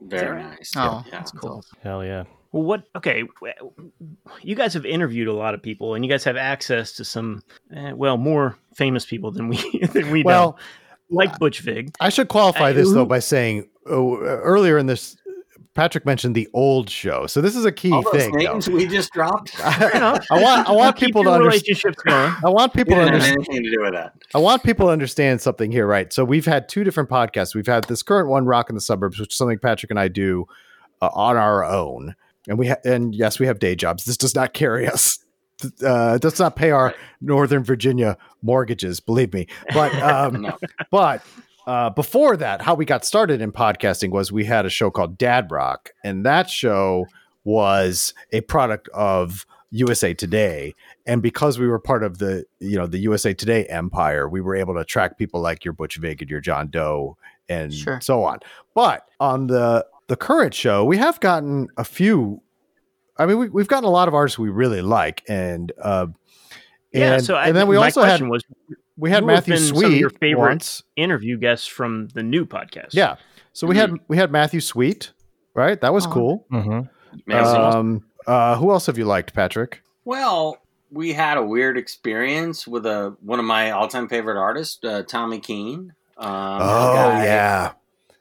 [0.00, 0.72] Very nice.
[0.76, 1.10] Oh, yeah.
[1.10, 1.64] that's cool.
[1.82, 2.24] Hell yeah.
[2.52, 2.84] Well, what?
[2.96, 3.24] Okay,
[4.42, 7.42] you guys have interviewed a lot of people, and you guys have access to some,
[7.74, 9.56] eh, well, more famous people than we
[9.92, 10.56] than we Well, know,
[11.10, 11.94] like Butch Vig.
[12.00, 15.16] I should qualify Uh, this though by saying oh, earlier in this,
[15.74, 17.26] Patrick mentioned the old show.
[17.26, 18.32] So this is a key All those thing.
[18.32, 18.38] though.
[18.54, 19.54] names we just dropped.
[19.58, 21.84] You I want I want people to understand.
[21.84, 22.02] relationships.
[22.06, 23.36] I want people to understand.
[23.46, 24.12] anything to do with that.
[24.34, 26.12] I want people to understand something here, right?
[26.12, 27.54] So we've had two different podcasts.
[27.54, 30.46] We've had this current one, Rockin' the Suburbs, which is something Patrick and I do
[31.02, 32.14] uh, on our own,
[32.48, 34.06] and we ha- and yes, we have day jobs.
[34.06, 35.18] This does not carry us.
[35.84, 39.46] Uh, does not pay our Northern Virginia mortgages, believe me.
[39.72, 40.58] But um, No.
[40.90, 41.22] but
[41.66, 45.16] uh, before that, how we got started in podcasting was we had a show called
[45.18, 47.06] Dad Rock, and that show
[47.44, 50.74] was a product of USA Today.
[51.06, 54.54] And because we were part of the you know the USA Today empire, we were
[54.54, 57.16] able to attract people like your Butch Vig and your John Doe
[57.48, 58.00] and Sure.
[58.00, 58.38] so on.
[58.74, 62.42] But on the the current show, we have gotten a few.
[63.18, 66.06] I mean, we, we've gotten a lot of artists we really like, and uh,
[66.92, 68.42] Yeah, and, so I, and then we my also had question was
[68.96, 70.82] we had Matthew been some of Sweet your favorite- once.
[70.96, 72.88] interview guests from the new podcast.
[72.92, 73.16] Yeah.
[73.52, 75.12] So we had we had Matthew Sweet,
[75.54, 75.80] right?
[75.80, 76.10] That was Oh.
[76.10, 76.46] cool.
[76.52, 77.32] Mm-hmm.
[77.32, 79.82] Um, uh, who else have you liked, Patrick?
[80.04, 80.58] Well,
[80.90, 85.40] we had a weird experience with a one of my all-time favorite artists, uh, Tommy
[85.40, 85.94] Keene.
[86.18, 86.28] Um,
[86.60, 87.72] oh guy, yeah,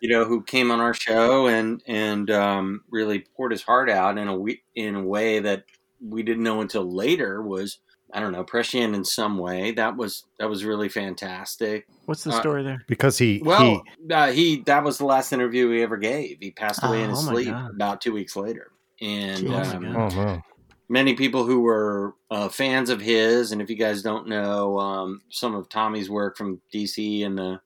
[0.01, 4.17] you know, who came on our show and and um, really poured his heart out
[4.17, 5.65] in a we- in a way that
[6.01, 7.79] we didn't know until later was
[8.13, 9.71] I don't know prescient in some way.
[9.71, 11.87] That was that was really fantastic.
[12.05, 12.83] What's the Uh, story there?
[12.87, 16.37] because he Well, he uh, he that was the last interview he ever gave.
[16.39, 17.71] He passed away in Oh, his my sleep God.
[17.75, 18.71] about two weeks later,
[19.01, 19.73] and Jeez.
[19.73, 20.41] Oh, um, Oh, wow.
[20.89, 25.21] many people who were uh, fans of his, and if you guys don't know um,
[25.29, 27.61] some of Tommy's work from DC and the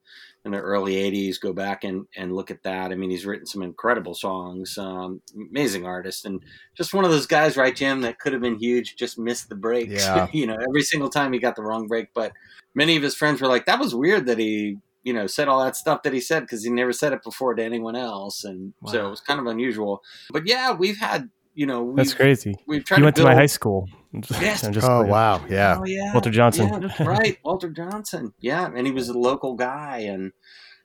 [0.46, 2.92] in the early '80s, go back and, and look at that.
[2.92, 6.42] I mean, he's written some incredible songs, um, amazing artist, and
[6.76, 9.56] just one of those guys, right, Jim, that could have been huge, just missed the
[9.56, 9.94] breaks.
[9.94, 10.28] Yeah.
[10.34, 12.08] you know, every single time he got the wrong break.
[12.14, 12.34] But
[12.76, 15.64] many of his friends were like, "That was weird that he." You know, said all
[15.64, 18.74] that stuff that he said because he never said it before to anyone else, and
[18.86, 20.04] so it was kind of unusual.
[20.30, 21.30] But yeah, we've had,
[21.60, 22.56] you know, we've, That's crazy.
[22.68, 23.88] we've tried He to went to build, my high school.
[24.42, 24.64] Yes.
[24.64, 25.78] I'm just- oh wow, yeah.
[25.80, 26.68] Oh yeah, Walter Johnson.
[26.98, 28.34] Yeah, right, Walter Johnson.
[28.40, 30.32] Yeah, and he was a local guy, and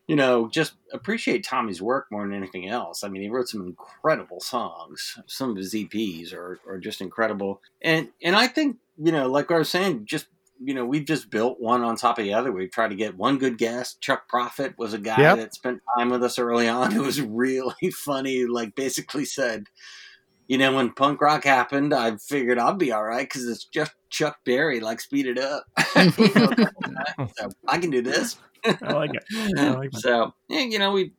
[0.08, 3.02] you know, just appreciate Tommy's work more than anything else.
[3.04, 5.16] I mean, he wrote some incredible songs.
[5.26, 9.50] Some of his EPs are are just incredible, and and I think you know, like
[9.50, 10.26] I was saying, just
[10.62, 12.52] you know, we've just built one on top of the other.
[12.52, 14.00] We've tried to get one good guest.
[14.02, 15.36] Chuck Prophet was a guy Yep.
[15.38, 18.44] that spent time with us early on who was really funny.
[18.44, 19.64] Like basically said,
[20.46, 23.92] you know, when punk rock happened, I figured I'd be all right because it's just
[24.10, 25.64] Chuck Berry, like speed it up.
[26.18, 26.50] You know,
[27.36, 28.36] so I can do this.
[28.64, 29.24] I like it.
[29.58, 30.00] I like it.
[30.00, 31.12] so yeah, you know, we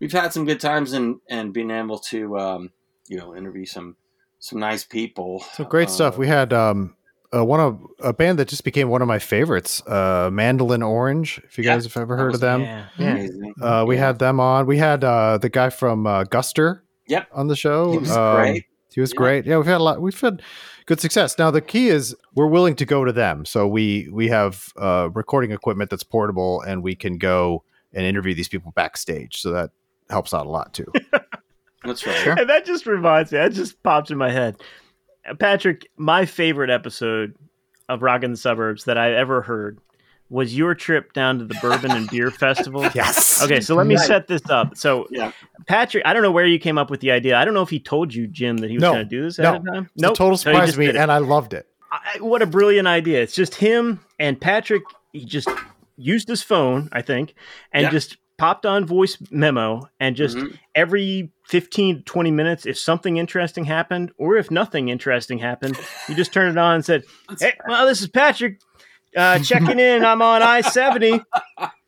[0.00, 2.70] we've had some good times and and being able to um,
[3.08, 3.96] you know interview some
[4.38, 5.40] some nice people.
[5.54, 6.14] So great stuff.
[6.16, 6.94] Uh, We had um
[7.34, 11.40] uh, one of a band that just became one of my favorites, uh, Mandolin Orange.
[11.44, 13.26] If you Yeah, guys have ever heard was- of them, Yeah, yeah.
[13.60, 14.06] uh, we Yeah.
[14.06, 14.66] had them on.
[14.66, 16.80] We had uh, the guy from uh, Guster.
[17.08, 17.28] Yep.
[17.32, 17.92] on the show.
[17.92, 18.64] He was Um, great.
[18.94, 19.16] He was Yeah.
[19.18, 19.46] great.
[19.46, 20.00] Yeah, we've had a lot.
[20.00, 20.42] We've had
[20.86, 21.38] good success.
[21.38, 23.44] Now the key is we're willing to go to them.
[23.44, 28.34] So we we have uh, recording equipment that's portable, and we can go and interview
[28.34, 29.40] these people backstage.
[29.40, 29.70] So that
[30.10, 30.90] helps out a lot too.
[31.84, 32.16] That's right.
[32.16, 32.32] Sure.
[32.38, 34.56] And that just reminds me, that just pops in my head.
[35.38, 37.34] Patrick, my favorite episode
[37.88, 39.78] of Rockin' the Suburbs that I ever heard
[40.30, 42.88] was your trip down to the Bourbon and Beer Festival.
[42.94, 43.42] Yes.
[43.42, 44.06] Okay, so let me Right.
[44.06, 44.76] set this up.
[44.76, 45.32] So, Yeah.
[45.66, 47.36] Patrick, I don't know where you came up with the idea.
[47.36, 48.92] I don't know if he told you, Jim, that he was No.
[48.92, 49.58] going to do this No.
[49.58, 49.90] time.
[49.96, 51.66] It's total surprise to me, and I loved it.
[51.90, 53.22] I, what a brilliant idea!
[53.22, 54.82] It's just him and Patrick.
[55.12, 55.48] He just
[55.96, 57.34] used his phone, I think,
[57.72, 57.90] and Yeah.
[57.90, 60.56] just popped on voice memo and just Mhm.
[60.74, 65.76] every 15 to 20 minutes if something interesting happened or if nothing interesting happened
[66.08, 67.02] you just turned it on and said
[67.40, 68.60] hey well this is patrick
[69.16, 70.04] uh, checking in.
[70.04, 71.24] I'm on i-70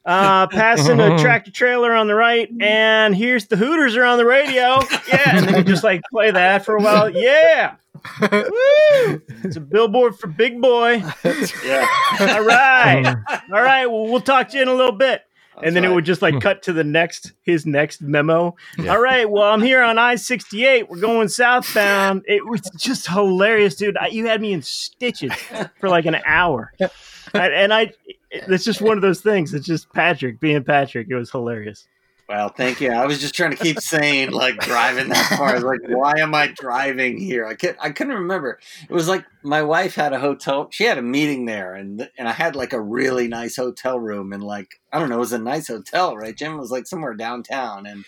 [0.05, 4.25] uh, passing a tractor trailer on the right and here's the hooters are on the
[4.25, 4.79] radio.
[5.09, 7.11] Yeah and then you just like play that for a while.
[7.11, 7.77] Yeah.
[8.23, 9.23] Woo!
[9.45, 11.03] it's a billboard for big boy.
[11.65, 11.87] Yeah.
[12.21, 13.15] all right.
[13.53, 15.23] All right well we'll talk to you in a little bit
[15.63, 16.41] and then it would just like hmm.
[16.41, 18.55] cut to the next his next memo.
[18.79, 18.93] Yeah.
[18.93, 20.89] All right, well I'm here on I sixty eight.
[20.89, 22.25] We're going southbound.
[22.31, 23.97] It was just hilarious, dude.
[23.97, 25.33] I, you had me in stitches
[25.79, 26.91] for like an hour, and,
[27.35, 27.93] and I.
[28.31, 29.53] It's just one of those things.
[29.55, 31.09] It's just Patrick being Patrick.
[31.11, 31.89] It was hilarious.
[32.31, 32.93] Well, thank you.
[32.93, 35.59] I was just trying to keep saying like driving that far.
[35.59, 37.45] Like, why am I driving here?
[37.45, 38.61] I could I couldn't remember.
[38.89, 40.69] It was like my wife had a hotel.
[40.71, 44.33] She had a meeting there, and and I had like a really nice hotel room,
[44.33, 46.37] and like I don't know, it was a nice hotel, right?
[46.37, 48.05] Jim was like somewhere downtown, and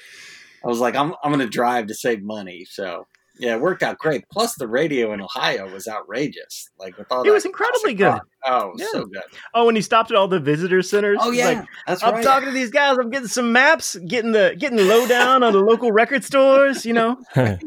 [0.65, 2.65] I was like, I'm I'm gonna drive to save money.
[2.65, 3.09] So
[3.39, 4.25] yeah, it worked out great.
[4.31, 6.69] Plus, the radio in Ohio was outrageous.
[6.79, 8.07] Like with all It was incredibly good.
[8.07, 8.27] rock.
[8.45, 8.87] Oh, Yeah.
[8.93, 9.23] so good.
[9.55, 11.19] Oh, and he stopped at all the visitor centers.
[11.21, 12.25] Oh yeah, like, that's I'm right.
[12.25, 12.99] talking to these guys.
[12.99, 16.85] I'm getting some maps, getting the getting the lowdown on the local record stores.
[16.85, 17.63] You know, and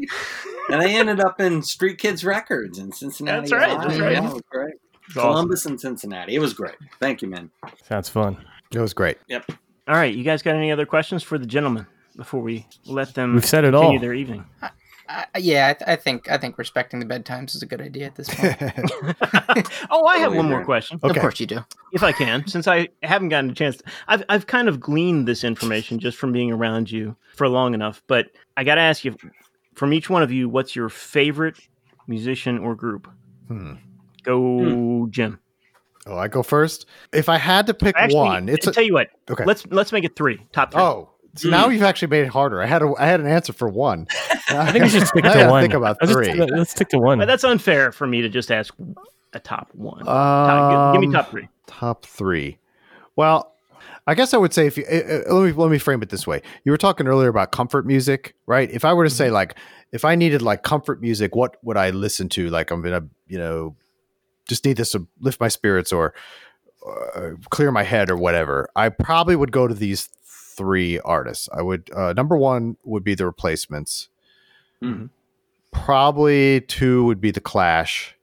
[0.69, 3.49] I ended up in Street Kids Records in Cincinnati.
[3.49, 3.87] That's right, Ohio.
[3.87, 4.11] that's right.
[4.13, 4.73] Yeah, it was great.
[5.07, 5.29] It's awesome.
[5.31, 6.35] Columbus and Cincinnati.
[6.35, 6.75] It was great.
[6.99, 7.51] Thank you, man.
[7.87, 8.37] Sounds fun.
[8.73, 9.17] It was great.
[9.27, 9.51] Yep.
[9.87, 11.85] All right, you guys got any other questions for the gentleman
[12.17, 13.99] before we let them We've said it continue all.
[13.99, 14.45] their evening?
[15.07, 18.05] Uh, yeah, I, th- I think I think respecting the bedtimes is a good idea
[18.07, 18.55] at this point.
[19.91, 20.65] oh, I have one more agree.
[20.65, 21.59] question, Of course you do.
[21.93, 23.81] if I can, since I haven't gotten a chance.
[24.07, 28.01] I've I've kind of gleaned this information just from being around you for long enough,
[28.07, 28.27] but
[28.57, 29.15] I got to ask you,
[29.75, 31.57] from each one of you, what's your favorite
[32.07, 33.07] musician or group?
[33.47, 33.73] Hmm.
[34.23, 35.39] Go, Jim.
[36.07, 36.85] Oh, I go first.
[37.13, 39.09] If I had to pick Actually, one, it's I a, tell you what.
[39.29, 39.43] okay.
[39.45, 40.45] Let's let's make it three.
[40.51, 40.81] Top three.
[40.81, 42.61] Oh, so now you've actually made it harder.
[42.61, 44.07] I had a, I had an answer for one.
[44.49, 45.61] I think we should stick to one.
[45.63, 46.45] Think about Let's just- three.
[46.45, 47.19] let's stick to one.
[47.19, 48.73] But that's unfair for me to just ask
[49.33, 50.03] a top one.
[50.05, 51.47] Top- give, give me Um, top three.
[51.67, 52.57] Top three.
[53.15, 53.51] Well,
[54.07, 54.95] I guess I would say if you uh,
[55.29, 56.41] uh, let me let me frame it this way.
[56.63, 58.69] You were talking earlier about comfort music, right?
[58.69, 59.57] If I were to say like
[59.91, 62.49] if I needed like comfort music, what would I listen to?
[62.51, 63.75] Like I'm gonna you know
[64.47, 66.13] just need this to lift my spirits or
[67.15, 68.69] uh, clear my head or whatever.
[68.75, 70.07] I probably would go to these
[70.55, 71.49] three artists.
[71.53, 74.09] I would uh, number one would be the Replacements.
[74.81, 75.09] Mhm.
[75.71, 78.15] Probably two would be the Clash,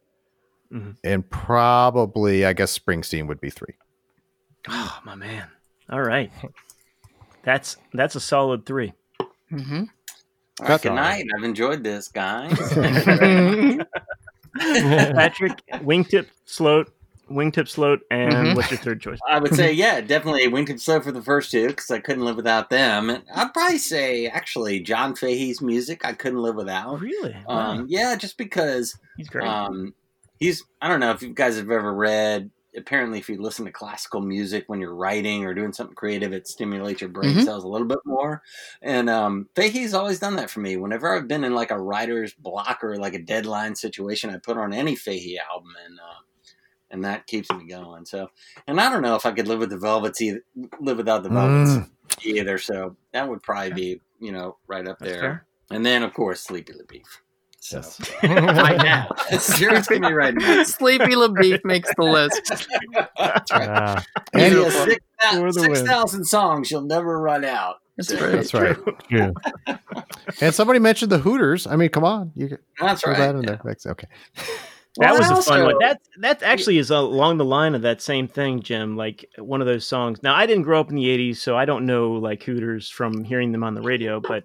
[0.73, 0.97] Mhm.
[1.05, 3.75] and probably I guess Springsteen would be three.
[4.69, 5.49] Oh my man.
[5.91, 6.31] All right.
[7.43, 8.93] That's that's a solid three.
[9.51, 9.75] mm-hmm.
[9.75, 9.81] All
[10.61, 11.25] right, That's good all night.
[11.37, 12.57] I've enjoyed this, guys.
[14.59, 16.93] Patrick, wingtip sloat,
[17.33, 18.57] wingtip sloat, and Mhm.
[18.57, 19.19] what's your third choice?
[19.29, 22.37] I would say, yeah, definitely Wingtip Sloat for the first two because I couldn't live
[22.37, 23.11] without them.
[23.11, 27.01] And I'd probably say, actually, John Fahey's music I couldn't live without.
[27.01, 27.37] Really?
[27.47, 27.73] Wow.
[27.73, 29.47] Um, yeah, just because He's great.
[29.47, 29.95] um,
[30.39, 33.71] he's, I don't know if you guys have ever read, apparently, if you listen to
[33.71, 37.45] classical music when you're writing or doing something creative, it stimulates your brain Mhm.
[37.45, 38.43] cells a little bit more.
[38.81, 40.77] And um, Fahey's always done that for me.
[40.79, 44.57] Whenever I've been in like a writer's block or like a deadline situation, I put
[44.57, 46.22] on any Fahey album and, uh,
[46.93, 48.05] and that keeps me going.
[48.05, 48.29] So,
[48.69, 50.45] and I don't know if I could live with the Velvets, either,
[50.81, 51.89] live without the Velvets Mm.
[52.25, 52.59] either.
[52.59, 55.21] So that would probably be, you know, right up That's there.
[55.21, 55.47] fair.
[55.71, 57.03] And then, of course, Sleepy LaBeef.
[57.59, 58.01] So Yes.
[58.23, 60.65] right now, seriously, me right now.
[60.65, 62.67] Sleepy LaBeef makes the list.
[64.35, 65.87] And- He has six thou- For the six win.
[65.87, 66.71] thousand songs.
[66.71, 67.77] You'll never run out.
[67.97, 68.33] That's So- right.
[68.33, 68.77] That's right.
[69.09, 69.35] true.
[70.41, 71.67] And somebody mentioned the Hooters.
[71.67, 73.19] I mean, come on, you can That's throw right.
[73.19, 73.61] that in there.
[73.87, 74.09] Okay.
[74.99, 75.79] That Well, was I a fun one.
[75.81, 78.97] That that actually is along the line of that same thing, Jim.
[78.97, 80.23] Like one of those songs.
[80.23, 83.25] Now I didn't grow up in the '80s, so I don't know like Hooters from
[83.25, 84.21] hearing them on the radio.
[84.21, 84.45] But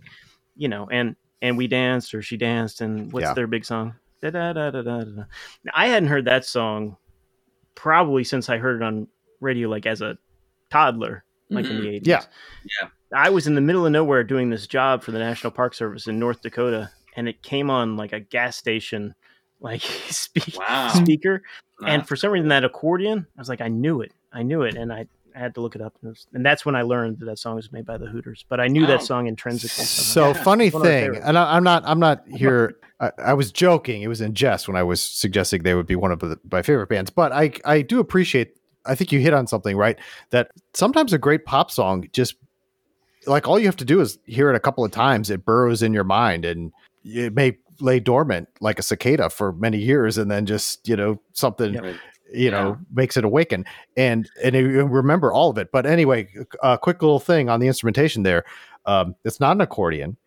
[0.56, 3.34] you know, and and we danced or she danced, and what's Yeah.
[3.34, 3.95] their big song?
[4.22, 5.24] Da, da, da, da, da, da.
[5.64, 6.98] Now, I hadn't heard that song
[7.76, 9.08] probably since I heard it on
[9.39, 10.18] radio, like as a
[10.72, 12.08] toddler, like in the '80s.
[12.08, 12.24] Yeah.
[12.82, 12.89] Yeah.
[13.14, 16.08] I was in the middle of nowhere doing this job for the National Park Service
[16.08, 19.14] in North Dakota, and it came on like a gas station,
[19.60, 20.89] like speak, Wow.
[20.93, 21.41] speaker.
[21.82, 21.88] Nah.
[21.89, 24.76] And for some reason, that accordion, I was like, I knew it, I knew it,
[24.76, 26.82] and I I had to look it up, and, it was- and that's when I
[26.82, 28.43] learned that that song was made by the Hooters.
[28.49, 28.88] But I knew Oh.
[28.88, 29.84] that song intrinsically.
[29.86, 30.34] somehow.
[30.34, 32.78] So funny One of my thing, and I, I'm not, I'm not here.
[32.99, 34.01] I, I was joking.
[34.01, 36.64] It was in jest when I was suggesting they would be one of the, my
[36.64, 37.12] favorite bands.
[37.12, 38.58] But I, I do appreciate.
[38.88, 39.99] I think you hit on something right.
[40.32, 42.34] That sometimes a great pop song just
[43.28, 45.30] like all you have to do is hear it a couple of times.
[45.30, 46.72] It burrows in your mind, and
[47.05, 51.19] it may lay dormant like a cicada for many years, and then just you know
[51.34, 51.95] something Yep.
[52.34, 53.65] you know makes it awaken.
[53.95, 55.71] And and you remember all of it.
[55.71, 56.30] But anyway
[56.63, 58.43] a quick little thing on the instrumentation there.
[58.86, 60.17] Um it's not an accordion.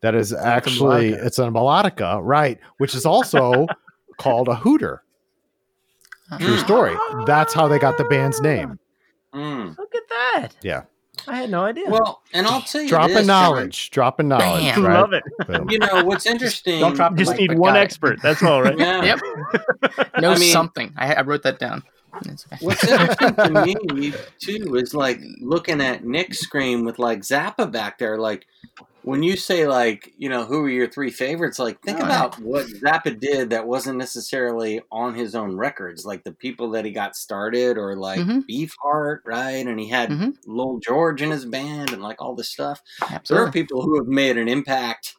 [0.00, 1.26] That is actually melodica.
[1.26, 3.66] it's a melodica right which is also
[4.18, 5.02] called a hooter.
[6.40, 6.96] True story.
[7.26, 8.78] That's how they got the band's name.
[9.34, 9.76] Mm.
[9.76, 10.48] Look at that.
[10.62, 10.82] yeah
[11.28, 11.88] I had no idea.
[11.88, 14.84] Well, and I'll tell you dropping this, knowledge dropping knowledge Bam.
[14.86, 15.00] right?
[15.00, 15.22] love it.
[15.46, 15.70] Boom.
[15.70, 16.80] You know what's interesting?
[16.80, 17.82] Don't drop Just mic, need one got it.
[17.84, 18.20] expert.
[18.22, 18.76] That's all, right?
[18.78, 19.04] Yeah.
[19.04, 19.20] Yep.
[20.20, 20.92] Know I mean- something.
[20.96, 21.82] I, I wrote that down.
[22.60, 27.98] What's interesting to me too is like looking at Nick's screen with like Zappa back
[27.98, 28.18] there.
[28.18, 28.46] Like
[29.02, 32.38] when you say like you know who are your three favorites, like think Oh, about
[32.38, 36.92] what Zappa did that wasn't necessarily on his own records, like the people that he
[36.92, 38.44] got started, or like Mhm.
[38.48, 39.66] Beefheart, right?
[39.66, 40.36] And he had Mhm.
[40.46, 42.80] Lowell George in his band and like all this stuff.
[43.28, 45.16] There are people who have made an impact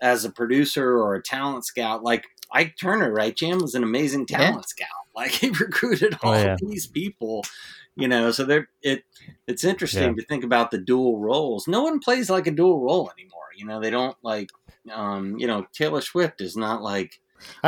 [0.00, 2.02] as a producer or a talent scout.
[2.04, 3.36] Like Ike Turner, right?
[3.36, 4.38] Jam was an amazing Yeah.
[4.38, 4.88] talent scout.
[5.22, 6.56] Like he recruited Oh, all yeah.
[6.60, 7.44] these people,
[7.96, 8.30] you know.
[8.30, 9.02] So there, it
[9.48, 11.66] it's interesting to think about the dual roles.
[11.66, 13.48] No one plays like a dual role anymore.
[13.56, 14.50] You know, they don't like.
[14.92, 17.20] Um, you know, Taylor Swift is not like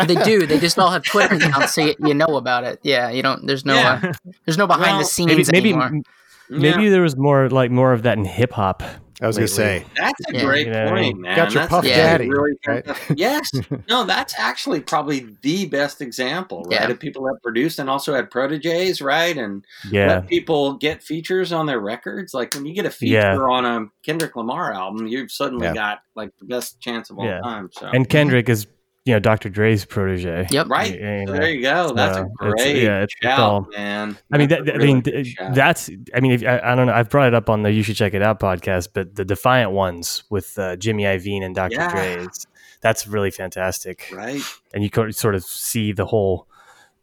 [0.07, 0.47] they do.
[0.47, 2.79] They just all have Twitter accounts, so you, you know about it.
[2.83, 3.47] Yeah, you don't.
[3.47, 3.75] There's no.
[3.75, 4.01] Yeah.
[4.03, 4.13] Uh,
[4.47, 6.03] there's no behind Well, the scenes maybe maybe anymore.
[6.49, 8.83] maybe there was more like more of that in hip hop.
[9.21, 10.45] I was gonna say That's a Yeah.
[10.45, 11.37] great You know point, man.
[11.37, 12.87] Got your That's Puff actually Daddy, really right?
[13.17, 13.51] Yes.
[13.89, 16.81] No, that's actually probably the best example, right?
[16.81, 16.89] Yeah.
[16.91, 19.37] Of people that produced and also had proteges, right?
[19.37, 22.33] And Yeah, let people get features on their records.
[22.35, 23.37] Like when you get a feature Yeah.
[23.37, 25.75] on a Kendrick Lamar album, you've suddenly Yeah.
[25.75, 27.41] got like the best chance of all Yeah.
[27.41, 27.69] time.
[27.73, 28.67] So and Kendrick is
[29.11, 29.49] you know Dr.
[29.49, 30.47] Dre's protege.
[30.51, 30.69] Yep.
[30.69, 30.93] right.
[30.93, 31.93] You So know, there you go.
[31.93, 34.17] That's so a it's- great yeah, it's- it's all- man.
[34.33, 35.91] I mean, That's that, a I mean, really good th- that's.
[36.15, 36.93] I mean, if, I, I don't know.
[36.93, 39.73] I've brought it up on the "You Should Check It Out" podcast, but the Defiant
[39.73, 41.75] ones with uh, Jimmy Iovine and Dr.
[41.75, 41.91] Yeah.
[41.91, 42.47] Dre's,
[42.81, 44.09] that's really fantastic.
[44.13, 44.41] right.
[44.73, 46.47] And you could sort of see the whole,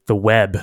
[0.06, 0.58] the web,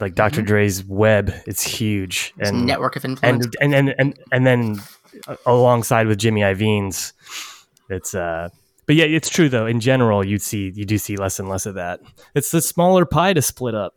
[0.00, 0.46] like doctor Mhm.
[0.46, 1.32] Dre's web.
[1.46, 3.46] It's huge, It's a and network of influence.
[3.60, 4.80] and and and and and then
[5.28, 7.12] uh, alongside with Jimmy Iovine's,
[7.90, 8.48] it's uh.
[8.86, 9.66] But yeah, it's true though.
[9.66, 12.00] In general, you see you do see less and less of that.
[12.34, 13.94] It's the smaller pie to split up.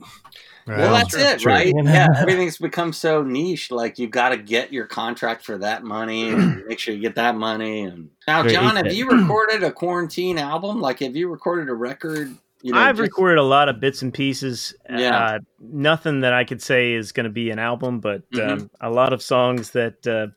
[0.68, 1.52] Well, that's it, True.
[1.52, 1.72] right?
[1.84, 3.70] Yeah, everything's become so niche.
[3.70, 7.14] Like you've got to get your contract for that money, and make sure you get
[7.16, 7.82] that money.
[7.84, 8.98] And now, Very John, have easy.
[8.98, 10.82] you recorded a quarantine album?
[10.82, 12.36] Like, have you recorded a record?
[12.64, 14.74] You know, I've just- recorded a lot of bits and pieces.
[14.90, 15.16] Yeah.
[15.36, 18.70] Uh, nothing that I could say is going to be an album, but um, Mhm.
[18.82, 20.28] a lot of songs that, uh,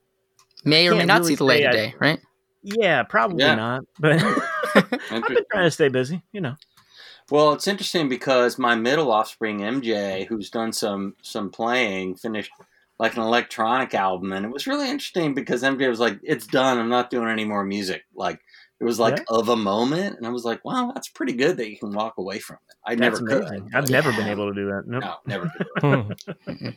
[0.62, 2.20] may or may can't really see the light of I- day, right?
[2.62, 3.54] Yeah, probably Yeah.
[3.54, 3.84] not.
[3.98, 4.22] But
[4.74, 4.90] I've
[5.26, 6.56] been trying to stay busy, you know.
[7.30, 12.50] Well, it's interesting because my middle offspring MJ, who's done some some playing, finished
[12.98, 16.78] like an electronic album, and it was really interesting because MJ was like, "It's done.
[16.78, 18.40] I'm not doing any more music." Like
[18.80, 19.24] it was like Yeah.
[19.28, 22.14] of a moment, and I was like, "Wow, that's pretty good that you can walk
[22.16, 23.64] away from it." I That's never amazing.
[23.66, 23.74] could.
[23.74, 24.84] I've never been able to do that.
[24.86, 25.04] Nope.
[25.04, 26.14] No, never.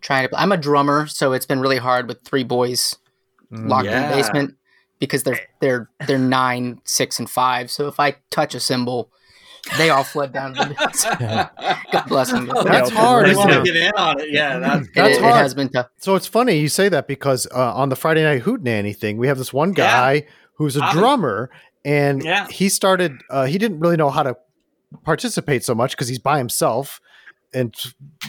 [0.00, 0.40] Trying to.
[0.40, 2.96] I'm a drummer, so it's been really hard with three boys
[3.50, 4.54] locked in the basement
[4.98, 7.70] because they're they're they're nine, six, and five.
[7.70, 9.10] So if I touch a cymbal,
[9.76, 10.54] they all fled down.
[10.54, 11.50] To the,
[11.92, 12.46] God bless them.
[12.64, 14.30] That's hard, I want to get in on it.
[14.30, 15.34] Yeah, that's It, That's it hard.
[15.36, 15.86] has been tough.
[15.98, 19.26] So it's funny you say that because uh, on the Friday Night Hootenanny thing, we
[19.28, 21.50] have this one guy who's a I'm- drummer,
[21.84, 22.46] and Yeah.
[22.48, 23.12] he started.
[23.30, 24.36] Uh, he didn't really know how to
[25.04, 27.00] participate so much because he's by himself,
[27.52, 27.74] and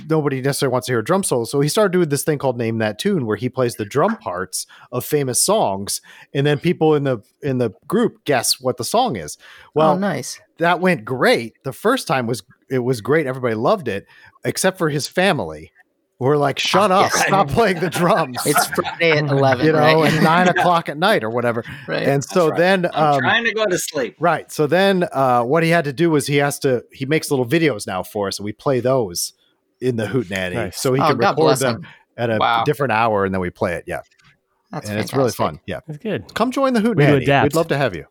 [0.09, 1.43] nobody necessarily wants to hear a drum solo.
[1.45, 4.17] So he started doing this thing called Name That Tune, where he plays the drum
[4.17, 6.01] parts of famous songs,
[6.33, 9.37] and then people in the in the group guess what the song is.
[9.73, 10.39] Well, oh, nice.
[10.57, 11.53] that went great.
[11.63, 13.27] The first time was it was great.
[13.27, 14.05] Everybody loved it,
[14.43, 15.71] except for his family.
[16.19, 17.27] who Were like, shut Ah, up, yes.
[17.27, 18.37] stop playing the drums.
[18.45, 20.13] It's Friday at eleven, you know, right?
[20.13, 21.63] at nine o'clock at night or whatever.
[21.87, 22.07] right.
[22.07, 22.57] And so right.
[22.57, 24.15] then, I'm um, trying to go to sleep.
[24.19, 24.51] right.
[24.51, 27.45] So then, uh, what he had to do was he has to he makes little
[27.45, 29.33] videos now for us, and we play those
[29.81, 30.79] in the Hootenanny, Nice.
[30.81, 31.87] so he oh, can God record them him.
[32.17, 32.63] at a Wow.
[32.65, 33.83] different hour, and then we play it.
[33.87, 34.01] Yeah,
[34.71, 35.59] That's and it's really fun.
[35.65, 36.33] Yeah, That's good.
[36.33, 37.23] come join the to Hootenanny.
[37.23, 37.43] adapt.
[37.45, 38.05] We'd love to have you.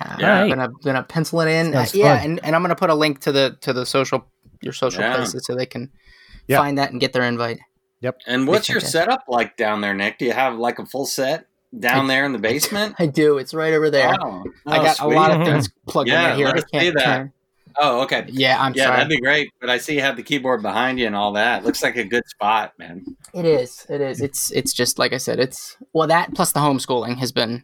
[0.00, 0.42] Uh, Yeah.
[0.42, 1.74] I'm gonna gonna pencil it in.
[1.74, 2.24] Uh, yeah, fun.
[2.30, 4.24] and, and I'm gonna put a link to the to the social
[4.60, 5.16] your social Yeah.
[5.16, 5.90] places so they can
[6.46, 6.58] Yeah.
[6.58, 7.58] find that and get their invite.
[8.00, 8.18] Yep.
[8.26, 9.00] And what's your fantastic.
[9.02, 10.18] setup like down there, Nick?
[10.18, 11.46] Do you have like a full set
[11.78, 12.96] down there in the basement?
[12.98, 13.38] I do.
[13.38, 14.14] It's right over there.
[14.20, 15.12] Oh, I oh, got sweet.
[15.12, 16.48] a lot of things plugged Yeah, in right here.
[16.48, 17.04] I can't that.
[17.04, 17.32] turn.
[17.78, 18.24] Oh, okay.
[18.28, 18.96] Yeah, I'm yeah, sorry.
[18.96, 19.50] that'd be great.
[19.60, 21.64] But I see you have the keyboard behind you and all that.
[21.64, 23.04] Looks like a good spot, man.
[23.32, 23.86] It is.
[23.88, 24.20] It is.
[24.20, 25.38] It's it's just like I said.
[25.40, 27.60] It's well that plus the homeschooling has been.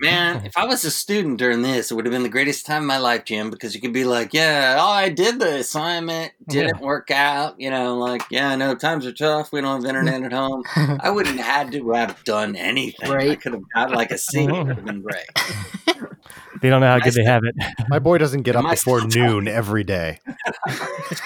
[0.00, 2.82] Man, if I was a student during this, it would have been the greatest time
[2.82, 6.30] of my life, Jim, because you could be like, yeah, oh, I did the assignment,
[6.48, 7.60] didn't work out.
[7.60, 9.50] You know, like, yeah, I know times are tough.
[9.50, 10.62] We don't have internet at home.
[11.00, 13.10] I wouldn't have had to have done anything.
[13.10, 13.40] I Right.
[13.40, 14.44] could have got like a C.
[14.44, 15.26] It would have been great.
[16.60, 17.54] They don't know how I good they have it.
[17.88, 20.20] My boy doesn't get up I before still noon every day.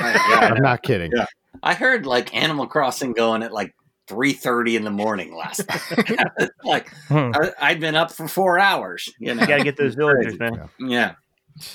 [0.00, 0.52] Yeah.
[0.54, 1.10] I'm not kidding.
[1.14, 1.26] Yeah.
[1.62, 3.74] I heard like Animal Crossing going at like
[4.08, 6.18] three thirty in the morning last night.
[6.64, 7.30] like Hmm.
[7.34, 9.08] I, I'd been up for four hours.
[9.18, 10.68] You know, You got to get those villagers, man.
[10.78, 11.14] yeah,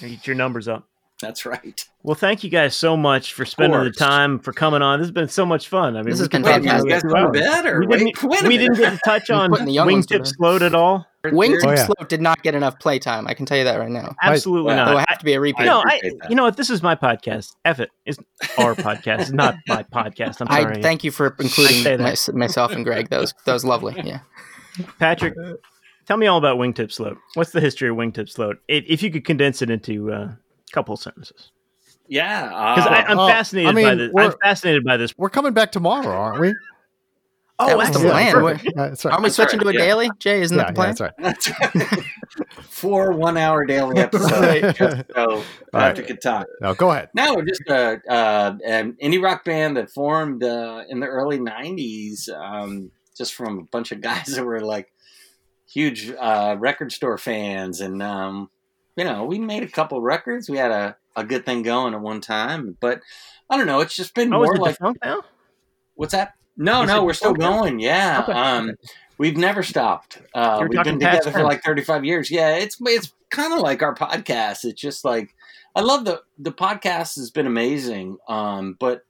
[0.02, 0.88] Get your numbers up.
[1.22, 1.84] That's right.
[2.04, 5.00] Well, thank you guys so much for spending the time for coming on.
[5.00, 5.96] This has been so much fun.
[5.98, 7.20] I mean, This we has been could Wait, talk you about guys two go to
[7.22, 7.32] hours.
[7.40, 9.92] bed or We didn't, wait a we didn't get to touch on putting the young
[9.92, 10.36] ones Wingtips bed.
[10.38, 11.08] Float at all.
[11.26, 11.86] Wingtip Oh, yeah.
[11.86, 13.26] Slope did not get enough playtime.
[13.28, 14.16] I can tell you that right now.
[14.22, 15.10] Absolutely Well, It will not.
[15.10, 15.66] have to be a repeat.
[15.66, 16.00] no, I.
[16.30, 16.56] You know what?
[16.56, 17.56] This is my podcast.
[17.66, 17.90] F it.
[18.06, 18.20] It's
[18.60, 19.22] our podcast.
[19.22, 20.40] It's not my podcast.
[20.40, 23.10] I'm I sorry, thank you for including my, myself and Greg.
[23.10, 23.96] That was that was lovely.
[24.06, 24.20] Yeah.
[25.00, 25.34] Patrick.
[26.06, 27.18] Tell me all about Wingtip Sloat.
[27.34, 28.58] What's the history of Wingtip Sloat?
[28.68, 30.38] If if you could condense it into uh, a
[30.72, 31.52] couple sentences,
[32.08, 32.44] Yeah,
[32.76, 34.08] because uh, I'm oh, fascinated I mean, by this.
[34.08, 35.18] I'm we're- fascinated by this.
[35.18, 36.54] We're coming back tomorrow, aren't we?
[37.60, 38.60] Oh, That was the plan.
[38.64, 39.12] Yeah, that's right.
[39.12, 39.80] Aren't we switching right, to a yeah.
[39.80, 40.10] daily?
[40.20, 41.14] Jay, isn't yeah, that the yeah, plan?
[41.18, 41.76] that's right.
[41.76, 42.04] that's right.
[42.62, 44.32] Four one-hour daily episodes.
[44.32, 44.76] Right.
[44.76, 46.46] Just so Patrick could talk.
[46.62, 47.10] No, go ahead.
[47.16, 51.40] No, we're just a, uh, an indie rock band that formed uh, in the early
[51.40, 54.94] '90s, um, just from a bunch of guys that were like
[55.68, 58.52] huge uh, record store fans, and um,
[58.98, 60.50] you know, we made a couple records.
[60.50, 63.02] We had a, a good thing going at one time, but
[63.50, 63.80] I don't know.
[63.80, 65.22] It's just been Oh, more like now?
[65.96, 66.34] what's that?
[66.58, 67.62] No, Is no, we're still defunct now?
[67.62, 67.80] going.
[67.80, 68.32] Yeah, Okay.
[68.34, 68.72] um,
[69.20, 70.20] we've never stopped.
[70.34, 72.32] Uh, we've been together for like 35 years.
[72.32, 74.66] Yeah, it's it's kind of like our podcast.
[74.66, 75.36] It's just like
[75.76, 78.18] I love the the podcast has been amazing.
[78.28, 79.04] Um, but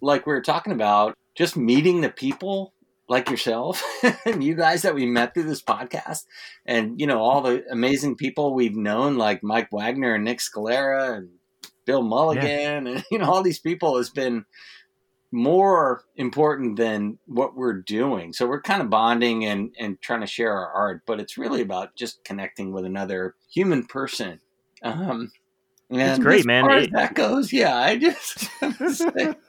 [0.00, 2.72] like we were talking about, just meeting the people
[3.08, 3.82] like yourself
[4.26, 6.24] and you guys that we met through this podcast,
[6.66, 11.16] and you know all the amazing people we've known like Mike Wagner and Nick Scalera
[11.16, 11.28] and
[11.84, 14.44] Bill Mulligan, and you know all these people has been
[15.34, 18.32] more important than what we're doing.
[18.32, 21.60] So we're kind of bonding and, and trying to share our art, but it's really
[21.60, 24.38] about just connecting with another human person.
[24.84, 25.32] Um,
[25.90, 26.70] and That's great, man.
[26.70, 28.48] It- that goes, yeah, I just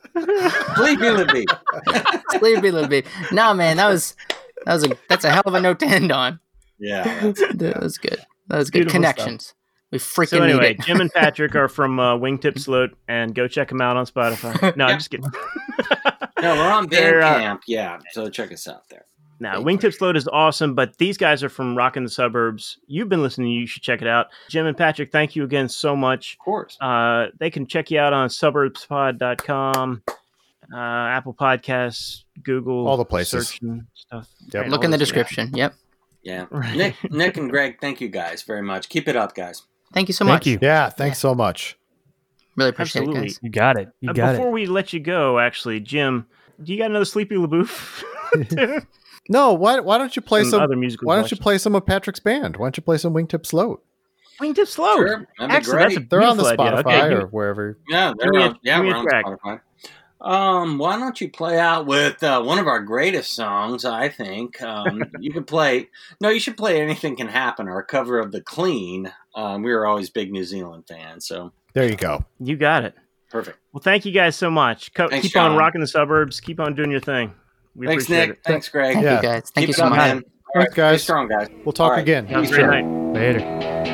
[0.76, 1.46] sleepy Libby.
[2.38, 3.06] Sleepy little bit.
[3.32, 4.16] No, man, that was
[4.66, 6.40] that was a that's a hell of a note to end on.
[6.80, 8.20] Yeah, That was good.
[8.48, 8.80] That was good.
[8.80, 9.54] Beautiful Connections.
[9.92, 10.82] We freaking So anyway, it.
[10.82, 14.76] Jim and Patrick are from uh, Wingtip Sloat, and go check them out on Spotify.
[14.76, 15.30] No, I'm just kidding.
[16.42, 17.60] no, we're on They're, uh, Bandcamp.
[17.68, 19.06] yeah, so check us out there.
[19.40, 22.78] Now, Thank Wingtip Sloat is awesome, but these guys are from Rockin' the Suburbs.
[22.88, 24.28] You've been listening, you should check it out.
[24.50, 26.34] Jim and Patrick, thank you again so much.
[26.34, 26.78] Of course.
[26.80, 30.04] Uh, they can check you out on suburbspod.com,
[30.74, 33.50] uh, Apple Podcasts, Google, All the places.
[33.50, 34.28] search and stuff.
[34.54, 34.64] Yep.
[34.64, 35.52] And Look in the this- description.
[35.54, 35.74] Yep.
[36.24, 36.76] Yeah, Right.
[36.76, 38.90] Nick, Nick, and Greg, thank you guys very much.
[38.90, 39.64] Keep it up, guys.
[39.94, 40.46] Thank you so much.
[40.46, 40.68] Thank you.
[40.68, 41.78] Yeah, thanks so much.
[42.56, 43.26] Really appreciate Absolutely.
[43.28, 43.40] it, guys.
[43.44, 43.90] You got it.
[44.00, 44.54] You Uh, got before it.
[44.54, 46.26] we let you go, actually, Jim,
[46.64, 48.04] do you got another Sleepy LaBeef?
[49.30, 50.62] No, why why don't you play Some some?
[50.62, 52.58] other musical why don't you play some of Patrick's band?
[52.58, 53.84] Why don't you play some Wingtip Sloat?
[54.42, 54.98] Wingtip Sloat.
[54.98, 55.94] Sure, that'd be Excellent.
[55.96, 56.10] Great.
[56.10, 56.80] They're on the Spotify.
[56.80, 57.78] Okay, or wherever.
[57.90, 59.06] Yeah, they're me a- on, yeah, we're on.
[59.06, 59.62] Spotify.
[60.22, 63.86] Um, why don't you play out with uh, one of our greatest songs?
[63.86, 65.90] I think um, you could play.
[66.22, 69.12] No, you should play "Anything Can Happen," our cover of the Clean.
[69.36, 72.26] Um, we were always big New Zealand fans, so There you go.
[72.40, 72.96] You got it.
[73.30, 73.58] perfect.
[73.74, 74.94] Well, thank you guys so much.
[74.94, 76.40] Co- Thanks, keep on rocking the suburbs.
[76.40, 77.34] Keep on doing your thing.
[77.76, 78.30] We Thanks, Nick.
[78.30, 78.40] it.
[78.46, 78.94] Thanks, Greg.
[78.94, 79.18] Thank Yeah.
[79.18, 79.50] you guys.
[79.54, 79.98] Thank Keep you so much.
[79.98, 80.18] man.
[80.18, 81.02] All right, Thanks, guys.
[81.02, 81.50] Stay strong, guys.
[81.66, 82.00] We'll talk All right.
[82.02, 82.26] again.
[82.28, 82.86] Have a great night.
[83.14, 83.92] Later.